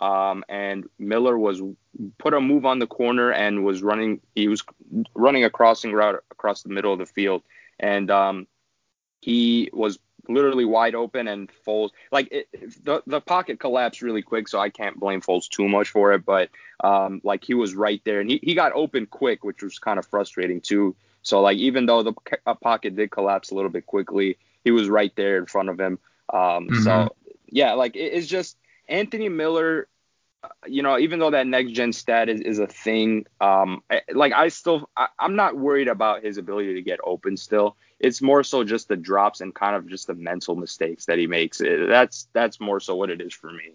[0.00, 1.60] Um, and Miller was
[2.18, 4.20] put a move on the corner and was running.
[4.36, 4.62] He was
[5.16, 7.42] running a crossing route across the middle of the field,
[7.80, 8.46] and um,
[9.20, 9.98] he was
[10.28, 12.48] literally wide open and Foles like it,
[12.84, 16.24] the the pocket collapsed really quick, so I can't blame Foles too much for it.
[16.24, 16.50] But
[16.84, 19.98] um, like he was right there and he, he got open quick, which was kind
[19.98, 20.94] of frustrating too.
[21.22, 22.12] So like even though the
[22.60, 25.98] pocket did collapse a little bit quickly, he was right there in front of him.
[26.32, 26.82] Um, mm-hmm.
[26.82, 27.14] So
[27.48, 28.56] yeah, like it, it's just
[28.88, 29.88] Anthony Miller.
[30.68, 34.48] You know, even though that next gen stat is, is a thing, um, like I
[34.48, 38.64] still, I, I'm not worried about his ability to get open still it's more so
[38.64, 41.58] just the drops and kind of just the mental mistakes that he makes.
[41.58, 43.74] That's that's more so what it is for me.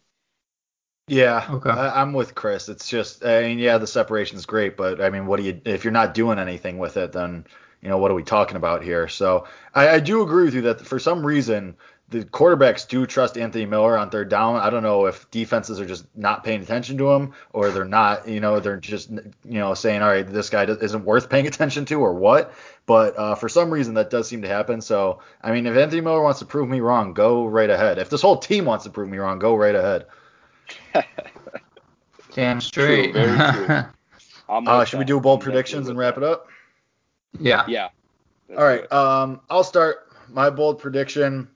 [1.08, 1.70] Yeah, okay.
[1.70, 2.70] I, am with Chris.
[2.70, 5.62] It's just, I mean, yeah, the separation is great, but I mean, what do you
[5.66, 7.46] if you're not doing anything with it, then
[7.82, 9.10] you know what are we talking about here?
[9.10, 11.76] So I, I do agree with you that for some reason
[12.10, 14.58] the quarterbacks do trust Anthony Miller on third down.
[14.58, 18.28] I don't know if defenses are just not paying attention to him or they're not,
[18.28, 21.86] you know, they're just, you know, saying, all right, this guy isn't worth paying attention
[21.86, 22.54] to or what.
[22.86, 24.82] But uh, for some reason, that does seem to happen.
[24.82, 27.98] So, I mean, if Anthony Miller wants to prove me wrong, go right ahead.
[27.98, 30.06] If this whole team wants to prove me wrong, go right ahead.
[32.34, 33.14] Damn straight.
[33.14, 33.86] True, very true.
[34.50, 36.48] uh, should we do bold predictions and wrap it up?
[37.40, 37.66] Yeah.
[37.68, 37.90] Yeah.
[38.56, 38.92] All right.
[38.92, 41.48] Um, I'll start my bold prediction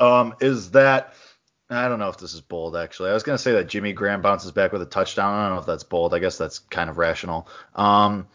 [0.00, 1.14] um, is that
[1.70, 3.10] I don't know if this is bold actually.
[3.10, 5.34] I was gonna say that Jimmy Graham bounces back with a touchdown.
[5.34, 6.14] I don't know if that's bold.
[6.14, 7.48] I guess that's kind of rational.
[7.74, 8.28] Um,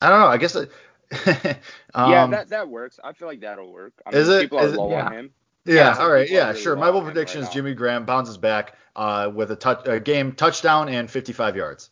[0.00, 0.26] I don't know.
[0.26, 0.56] I guess.
[0.56, 0.70] It,
[1.94, 2.98] um, yeah, that that works.
[3.02, 3.94] I feel like that'll work.
[4.06, 4.42] I mean, is it?
[4.42, 5.06] People are is low it, yeah.
[5.06, 5.30] on him.
[5.64, 6.28] Yeah, yeah all right.
[6.28, 6.76] Yeah, really sure.
[6.76, 10.32] My bold prediction right is Jimmy Graham bounces back uh, with a, touch, a game
[10.32, 11.90] touchdown and 55 yards.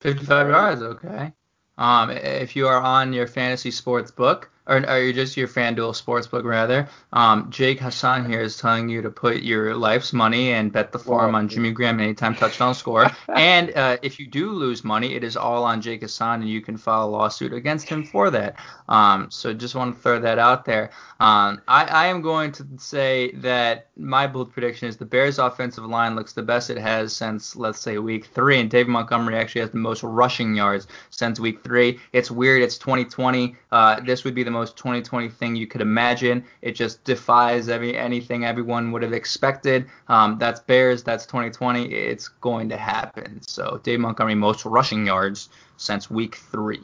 [0.00, 1.32] 55 yards, okay.
[1.78, 6.44] Um, if you are on your fantasy sports book, or, or just your FanDuel Sportsbook
[6.44, 6.88] rather.
[7.12, 10.98] Um, Jake Hassan here is telling you to put your life's money and bet the
[10.98, 13.10] farm on Jimmy Graham anytime touchdown score.
[13.34, 16.60] and uh, if you do lose money, it is all on Jake Hassan, and you
[16.60, 18.56] can file a lawsuit against him for that.
[18.88, 20.90] Um, so just want to throw that out there.
[21.18, 25.84] Um, I, I am going to say that my bold prediction is the Bears' offensive
[25.84, 29.62] line looks the best it has since let's say week three, and David Montgomery actually
[29.62, 31.98] has the most rushing yards since week three.
[32.12, 32.62] It's weird.
[32.62, 33.56] It's 2020.
[33.70, 36.44] Uh, this would be the most 2020 thing you could imagine.
[36.60, 39.86] It just defies every anything everyone would have expected.
[40.08, 41.02] Um, that's Bears.
[41.02, 41.92] That's 2020.
[41.92, 43.40] It's going to happen.
[43.42, 46.82] So Dave Montgomery most rushing yards since week three.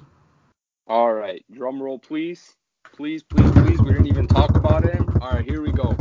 [0.86, 2.54] All right, drum roll, please,
[2.94, 3.78] please, please, please.
[3.80, 5.18] We didn't even talk about him.
[5.20, 5.94] All right, here we go.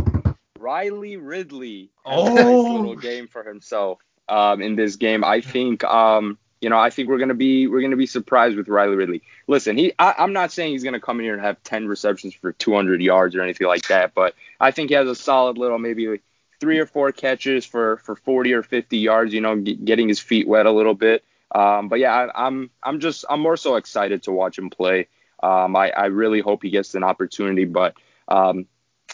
[0.58, 2.32] Riley Ridley has oh.
[2.32, 2.74] a nice oh.
[2.74, 4.00] little game for himself
[4.30, 5.24] um, in this game.
[5.24, 8.68] I think um, you know, I think we're gonna be we're gonna be surprised with
[8.68, 9.22] Riley Ridley.
[9.48, 12.34] Listen, he I, am not saying he's gonna come in here and have 10 receptions
[12.34, 15.78] for 200 yards or anything like that, but I think he has a solid little
[15.78, 16.24] maybe like
[16.60, 19.34] three or four catches for for 40 or 50 yards.
[19.34, 21.24] You know, getting his feet wet a little bit.
[21.54, 25.08] Um, but yeah, I, I'm I'm just I'm more so excited to watch him play.
[25.42, 27.94] Um, I, I really hope he gets an opportunity, but
[28.28, 28.66] um,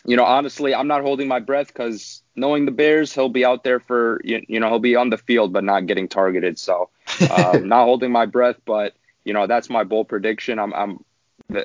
[0.06, 3.64] you know, honestly, I'm not holding my breath because knowing the Bears, he'll be out
[3.64, 6.60] there for you, you know he'll be on the field but not getting targeted.
[6.60, 6.90] So
[7.30, 8.94] um, not holding my breath, but
[9.24, 10.60] you know that's my bold prediction.
[10.60, 11.06] I'm I'm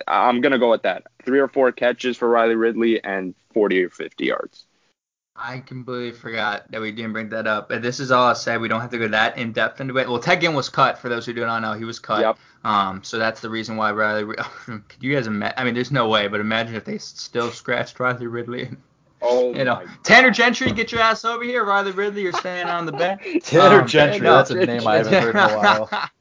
[0.06, 1.04] I'm gonna go with that.
[1.24, 4.67] Three or four catches for Riley Ridley and 40 or 50 yards.
[5.40, 7.68] I completely forgot that we didn't bring that up.
[7.68, 8.60] But this is all I said.
[8.60, 10.08] We don't have to go that in depth into it.
[10.08, 10.98] Well, Ted Ginn was cut.
[10.98, 12.20] For those who do not know, he was cut.
[12.22, 12.38] Yep.
[12.64, 14.34] Um, so that's the reason why Riley.
[14.66, 15.54] Could you guys imagine?
[15.56, 18.70] I mean, there's no way, but imagine if they still scratched Riley Ridley.
[19.20, 21.64] Oh, You know, my Tanner Gentry, get your ass over here.
[21.64, 23.22] Riley Ridley, you're staying on the bench.
[23.42, 24.36] Tanner Um, Gentry, no.
[24.36, 25.90] that's a name I haven't heard in a while.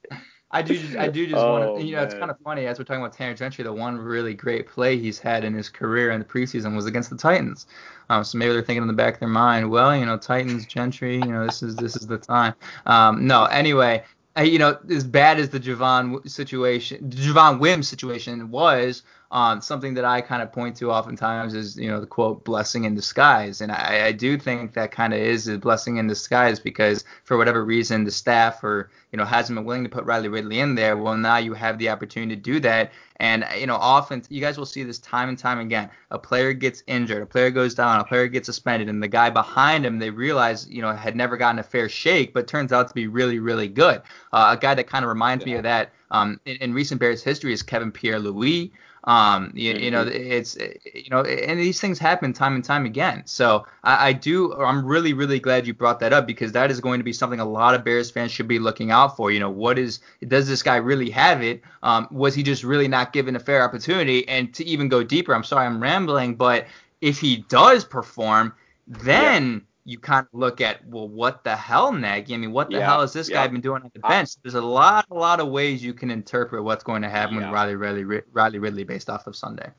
[0.49, 2.67] I do just, I do just Oh, want to, you know, it's kind of funny
[2.67, 3.63] as we're talking about Tanner Gentry.
[3.65, 7.09] The one really great play he's had in his career in the preseason was against
[7.09, 7.67] the Titans.
[8.09, 10.65] Um, so maybe they're thinking in the back of their mind, well, you know, Titans,
[10.65, 12.53] Gentry, you know, this is this is the time.
[12.85, 14.03] Um, no, anyway,
[14.41, 19.93] you know, as bad as the Javon situation, the Javon Wims situation was, um, something
[19.95, 23.59] that I kind of point to oftentimes is, you know, the quote blessing in disguise,
[23.59, 27.35] and I, I do think that kind of is a blessing in disguise because for
[27.35, 30.75] whatever reason the staff or you know hasn't been willing to put Riley Ridley in
[30.75, 30.95] there.
[30.95, 34.57] Well, now you have the opportunity to do that, and you know, often you guys
[34.57, 35.89] will see this time and time again.
[36.11, 39.29] A player gets injured, a player goes down, a player gets suspended, and the guy
[39.29, 42.87] behind him they realize you know had never gotten a fair shake, but turns out
[42.87, 44.01] to be really really good.
[44.31, 47.23] Uh, a guy that kind of reminds me of that um, in, in recent Bears
[47.23, 48.71] history is Kevin Pierre Louis.
[49.03, 53.23] Um, you, you know, it's you know, and these things happen time and time again.
[53.25, 56.81] So I, I do, I'm really, really glad you brought that up because that is
[56.81, 59.31] going to be something a lot of Bears fans should be looking out for.
[59.31, 61.61] You know, what is, does this guy really have it?
[61.83, 64.27] Um, was he just really not given a fair opportunity?
[64.27, 66.67] And to even go deeper, I'm sorry, I'm rambling, but
[67.01, 68.53] if he does perform,
[68.87, 72.33] then you kind of look at, well, what the hell, Nagy?
[72.33, 74.31] I mean, what the Yeah, hell has this guy been doing on the bench?
[74.43, 77.43] There's a lot, a lot of ways you can interpret what's going to happen Yeah.
[77.43, 79.71] with Riley Ridley, Riley Ridley based off of Sunday.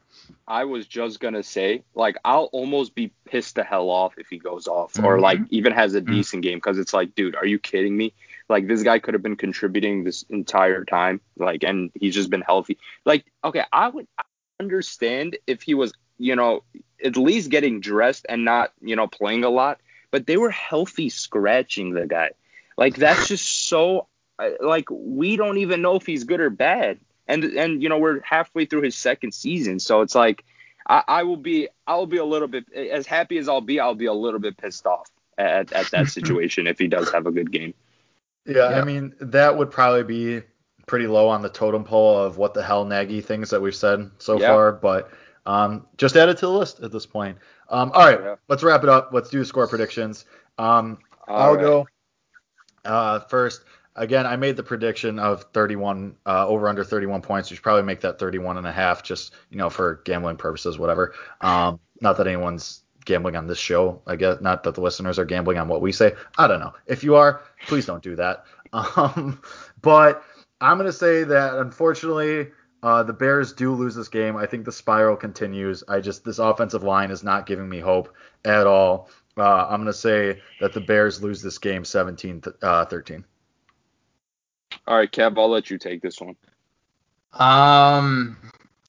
[0.46, 4.38] I was just gonna say, like, I'll almost be pissed the hell off if he
[4.38, 5.20] goes off or Mhm.
[5.20, 6.06] like even has a Mhm.
[6.06, 8.14] decent game because it's like, dude, are you kidding me?
[8.48, 12.40] Like, this guy could have been contributing this entire time, like, and he's just been
[12.40, 12.78] healthy.
[13.04, 14.06] Like, okay, I would
[14.58, 16.64] understand if he was, you know,
[17.04, 19.80] at least getting dressed and not, you know, playing a lot,
[20.10, 22.30] but they were healthy scratching the guy.
[22.76, 24.06] Like, that's just so,
[24.38, 26.98] uh, like, we don't even know if he's good or bad
[27.28, 30.44] and and you know we're halfway through his second season, so it's like
[30.88, 33.78] I, I will be I'll be a little bit as happy as I'll be.
[33.78, 37.26] I'll be a little bit pissed off at, at that situation if he does have
[37.26, 37.74] a good game.
[38.46, 38.80] Yeah, Yeah.
[38.80, 40.46] I mean that would probably be
[40.86, 44.10] pretty low on the totem pole of what the hell Nagy things that we've said
[44.18, 44.48] so Yeah.
[44.48, 45.10] far, but
[45.44, 47.38] um, just add it to the list at this point.
[47.70, 48.34] Um, all right, Yeah.
[48.48, 49.10] let's wrap it up.
[49.12, 50.24] Let's do score predictions.
[50.58, 51.60] Um, I'll right.
[51.60, 51.86] go
[52.84, 53.64] uh, first.
[53.96, 57.50] Again, I made the prediction of 31 uh, over under 31 points.
[57.50, 60.78] You should probably make that 31 and a half, just you know for gambling purposes,
[60.78, 61.14] whatever.
[61.40, 64.00] Um, not that anyone's gambling on this show.
[64.06, 66.14] I guess not that the listeners are gambling on what we say.
[66.36, 66.74] I don't know.
[66.86, 68.44] If you are, please don't do that.
[68.70, 69.40] Um,
[69.80, 70.22] but
[70.60, 72.48] I'm gonna say that unfortunately.
[72.82, 74.36] Uh, the Bears do lose this game.
[74.36, 75.82] I think the spiral continues.
[75.88, 78.14] I just this offensive line is not giving me hope
[78.44, 79.10] at all.
[79.36, 83.24] Uh, I'm gonna say that the Bears lose this game 17 th- uh, 13.
[84.86, 86.36] All right, Kev, I'll let you take this one.
[87.32, 88.36] Um,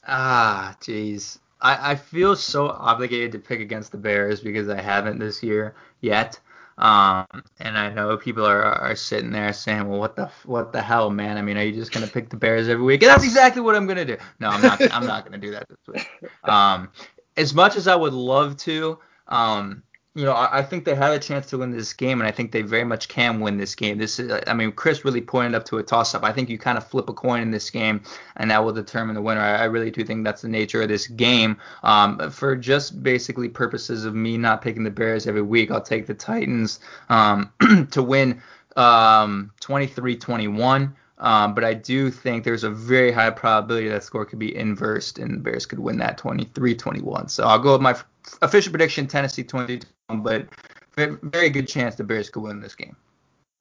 [0.07, 1.39] ah, jeez.
[1.61, 5.75] I, I feel so obligated to pick against the Bears because I haven't this year
[6.01, 6.39] yet.
[6.80, 7.27] Um,
[7.59, 11.09] and I know people are, are sitting there saying, well, what the what the hell,
[11.09, 11.38] man?
[11.38, 13.03] I mean, are you just gonna pick the Bears every week?
[13.03, 14.17] And that's exactly what I'm gonna do.
[14.39, 14.82] No, I'm not.
[14.93, 16.07] I'm not gonna do that this week.
[16.43, 16.89] Um,
[17.36, 19.84] as much as I would love to, um,
[20.20, 22.32] you know, I, I think they have a chance to win this game, and I
[22.32, 23.97] think they very much can win this game.
[23.97, 26.26] This is, I mean, Chris really pointed up to a toss-up.
[26.26, 28.01] I think you kind of flip a coin in this game,
[28.36, 29.39] and that will determine the winner.
[29.39, 31.55] I, I really do think that's the nature of this game.
[31.84, 36.05] Um, for just basically purposes of me not picking the Bears every week, I'll take
[36.05, 37.53] the Titans um,
[37.91, 38.41] to win
[38.76, 40.93] um, 23-21.
[41.20, 45.20] Um, but I do think there's a very high probability that score could be inversed
[45.20, 47.30] and the Bears could win that 23-21.
[47.30, 47.95] So I'll go with my
[48.41, 49.82] official prediction, Tennessee 20,
[50.15, 50.47] but
[50.95, 52.95] very good chance the Bears could win this game.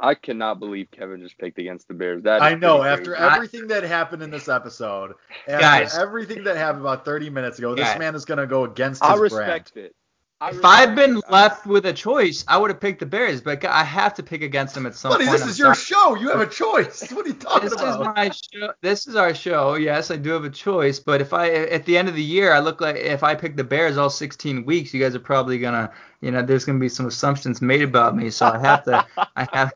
[0.01, 2.23] I cannot believe Kevin just picked against the Bears.
[2.23, 2.85] That I know.
[2.85, 3.25] After crazy.
[3.35, 5.15] everything that happened in this episode,
[5.49, 5.99] after Guys.
[5.99, 7.99] everything that happened about 30 minutes ago, this Guys.
[7.99, 9.73] man is gonna go against his I brand.
[9.75, 9.97] it.
[10.41, 11.25] I If I've respect been it.
[11.29, 14.23] Uh, left with a choice, I would have picked the Bears, but I have to
[14.23, 15.21] pick against them at some point.
[15.21, 15.39] Buddy, point.
[15.39, 16.15] this I'm is your show.
[16.15, 17.11] You have a choice.
[17.11, 18.73] What are you talking This is my show.
[18.81, 19.75] This is our show.
[19.75, 22.53] Yes, I do have a choice, but if I at the end of the year
[22.53, 25.59] I look like if I pick the Bears all 16 weeks, you guys are probably
[25.59, 29.05] gonna, you know, there's gonna be some assumptions made about me, so I have to,
[29.35, 29.73] I have,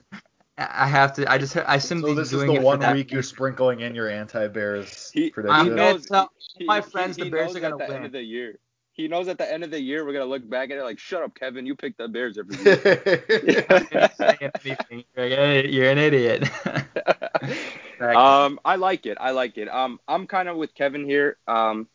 [0.59, 3.25] I have to, I just, I simply so this is the one that week you're
[3.25, 5.59] sprinkling in your anti-Bears He- prediction.
[5.61, 7.97] I'm gonna tell He- my he- friends the Bears are gonna at the win.
[7.97, 8.59] end of the year.
[8.93, 10.99] He knows at the end of the year we're gonna look back at it like,
[10.99, 12.77] shut up, Kevin, you picked the Bears every year.
[13.29, 15.05] Didn't say anything.
[15.17, 16.49] You're, you're an idiot.
[18.01, 19.19] um, I like it.
[19.21, 19.69] I like it.
[19.69, 21.37] Um, I'm kind of with Kevin here.
[21.47, 21.89] Um,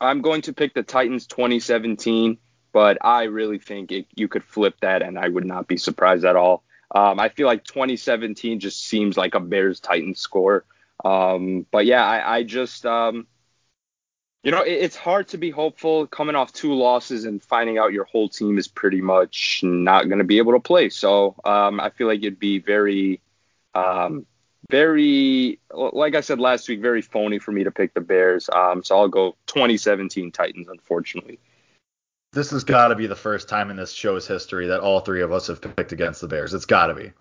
[0.00, 2.38] I'm going to pick the Titans 2017,
[2.72, 6.24] but I really think it, you could flip that, and I would not be surprised
[6.24, 6.62] at all.
[6.94, 10.64] Um, I feel like 2017 just seems like a Bears Titans score.
[11.04, 13.26] Um, but yeah, I, I just um,
[14.44, 18.04] you know, it's hard to be hopeful coming off two losses and finding out your
[18.04, 20.88] whole team is pretty much not going to be able to play.
[20.90, 23.20] So um, I feel like it'd be very,
[23.74, 24.26] um,
[24.70, 28.48] very, like I said last week, very phony for me to pick the Bears.
[28.52, 31.38] Um, so I'll go 2017 Titans, unfortunately.
[32.32, 35.22] This has got to be the first time in this show's history that all three
[35.22, 36.54] of us have picked against the Bears.
[36.54, 37.12] It's got to be.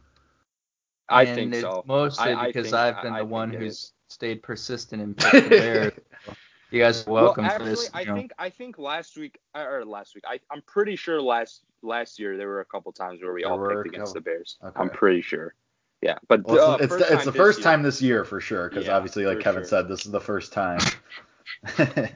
[1.09, 1.84] I and think so.
[1.88, 5.01] Mostly I- I because think- I've been I- I the think one who's stayed persistent
[5.01, 5.93] in picked the Bears.
[6.70, 7.89] So you guys are welcome well, for actually, this.
[7.93, 8.15] I know.
[8.15, 12.36] think I think last week or last week, I, I'm pretty sure last last year
[12.38, 14.13] there were a couple times where we There all picked against couple.
[14.15, 14.57] the Bears.
[14.63, 14.80] Okay.
[14.80, 15.53] I'm pretty sure.
[16.01, 17.63] Yeah, but Well, uh, it's, it's, the, it's the first year.
[17.63, 19.68] time this year for sure, because Yeah, obviously, like Kevin sure.
[19.68, 20.80] said, this is the first time.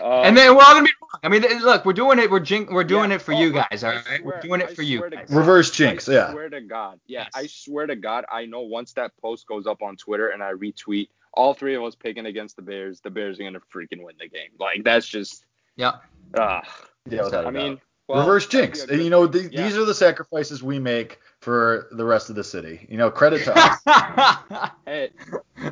[0.00, 1.20] Uh, and then we're all gonna be wrong.
[1.24, 2.30] I mean, look, we're doing it.
[2.30, 3.16] We're jink, we're doing Yeah.
[3.16, 3.82] it for Oh, you guys.
[3.82, 5.28] I All right, we're doing it I for you swear to guys.
[5.30, 5.36] God.
[5.36, 6.30] Reverse jinx, I yeah.
[6.30, 7.00] swear to God.
[7.06, 7.30] Yeah, Yes.
[7.34, 10.52] I swear to God, I know once that post goes up on Twitter and I
[10.52, 11.08] retweet
[11.38, 14.28] all three of us picking against the Bears, the Bears are gonna freaking win the
[14.28, 14.50] game.
[14.58, 15.44] Like that's just
[15.76, 15.92] Yeah.
[16.34, 16.60] uh
[17.08, 18.80] yeah, without a I mean well, Reverse jinx.
[18.80, 19.42] a And, good you know, thing.
[19.42, 19.62] th- Yeah.
[19.64, 22.86] these are the sacrifices we make for the rest of the city.
[22.90, 24.70] You know, credit to us.
[24.86, 25.10] Hey,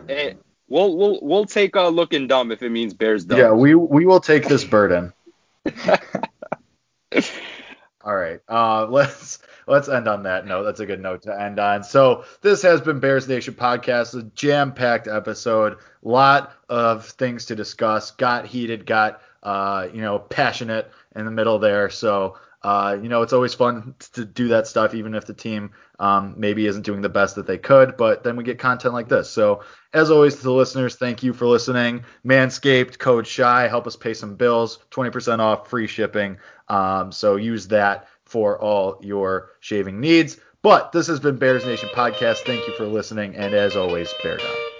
[0.06, 0.36] hey,
[0.68, 3.38] we'll we'll we'll take a looking dumb if it means Bears dumb.
[3.38, 5.12] yeah, we we will take this burden.
[8.04, 8.40] All right.
[8.48, 10.64] Uh, let's let's end on that note.
[10.64, 11.82] That's a good note to end on.
[11.82, 15.78] So this has been Bears Nation podcast, a jam-packed episode.
[16.02, 18.12] Lot of things to discuss.
[18.12, 18.86] Got heated.
[18.86, 21.90] Got uh, you know passionate in the middle there.
[21.90, 25.72] So uh, you know it's always fun to do that stuff, even if the team
[25.98, 27.96] um, maybe isn't doing the best that they could.
[27.96, 29.30] But then we get content like this.
[29.30, 29.62] So
[29.92, 32.04] as always, to the listeners, thank you for listening.
[32.24, 34.78] Manscaped code Shy help us pay some bills.
[34.90, 36.38] 20% off, free shipping.
[36.68, 40.38] Um, so use that for all your shaving needs.
[40.62, 42.38] But this has been Bears Nation podcast.
[42.38, 44.75] Thank you for listening, and as always, bear down.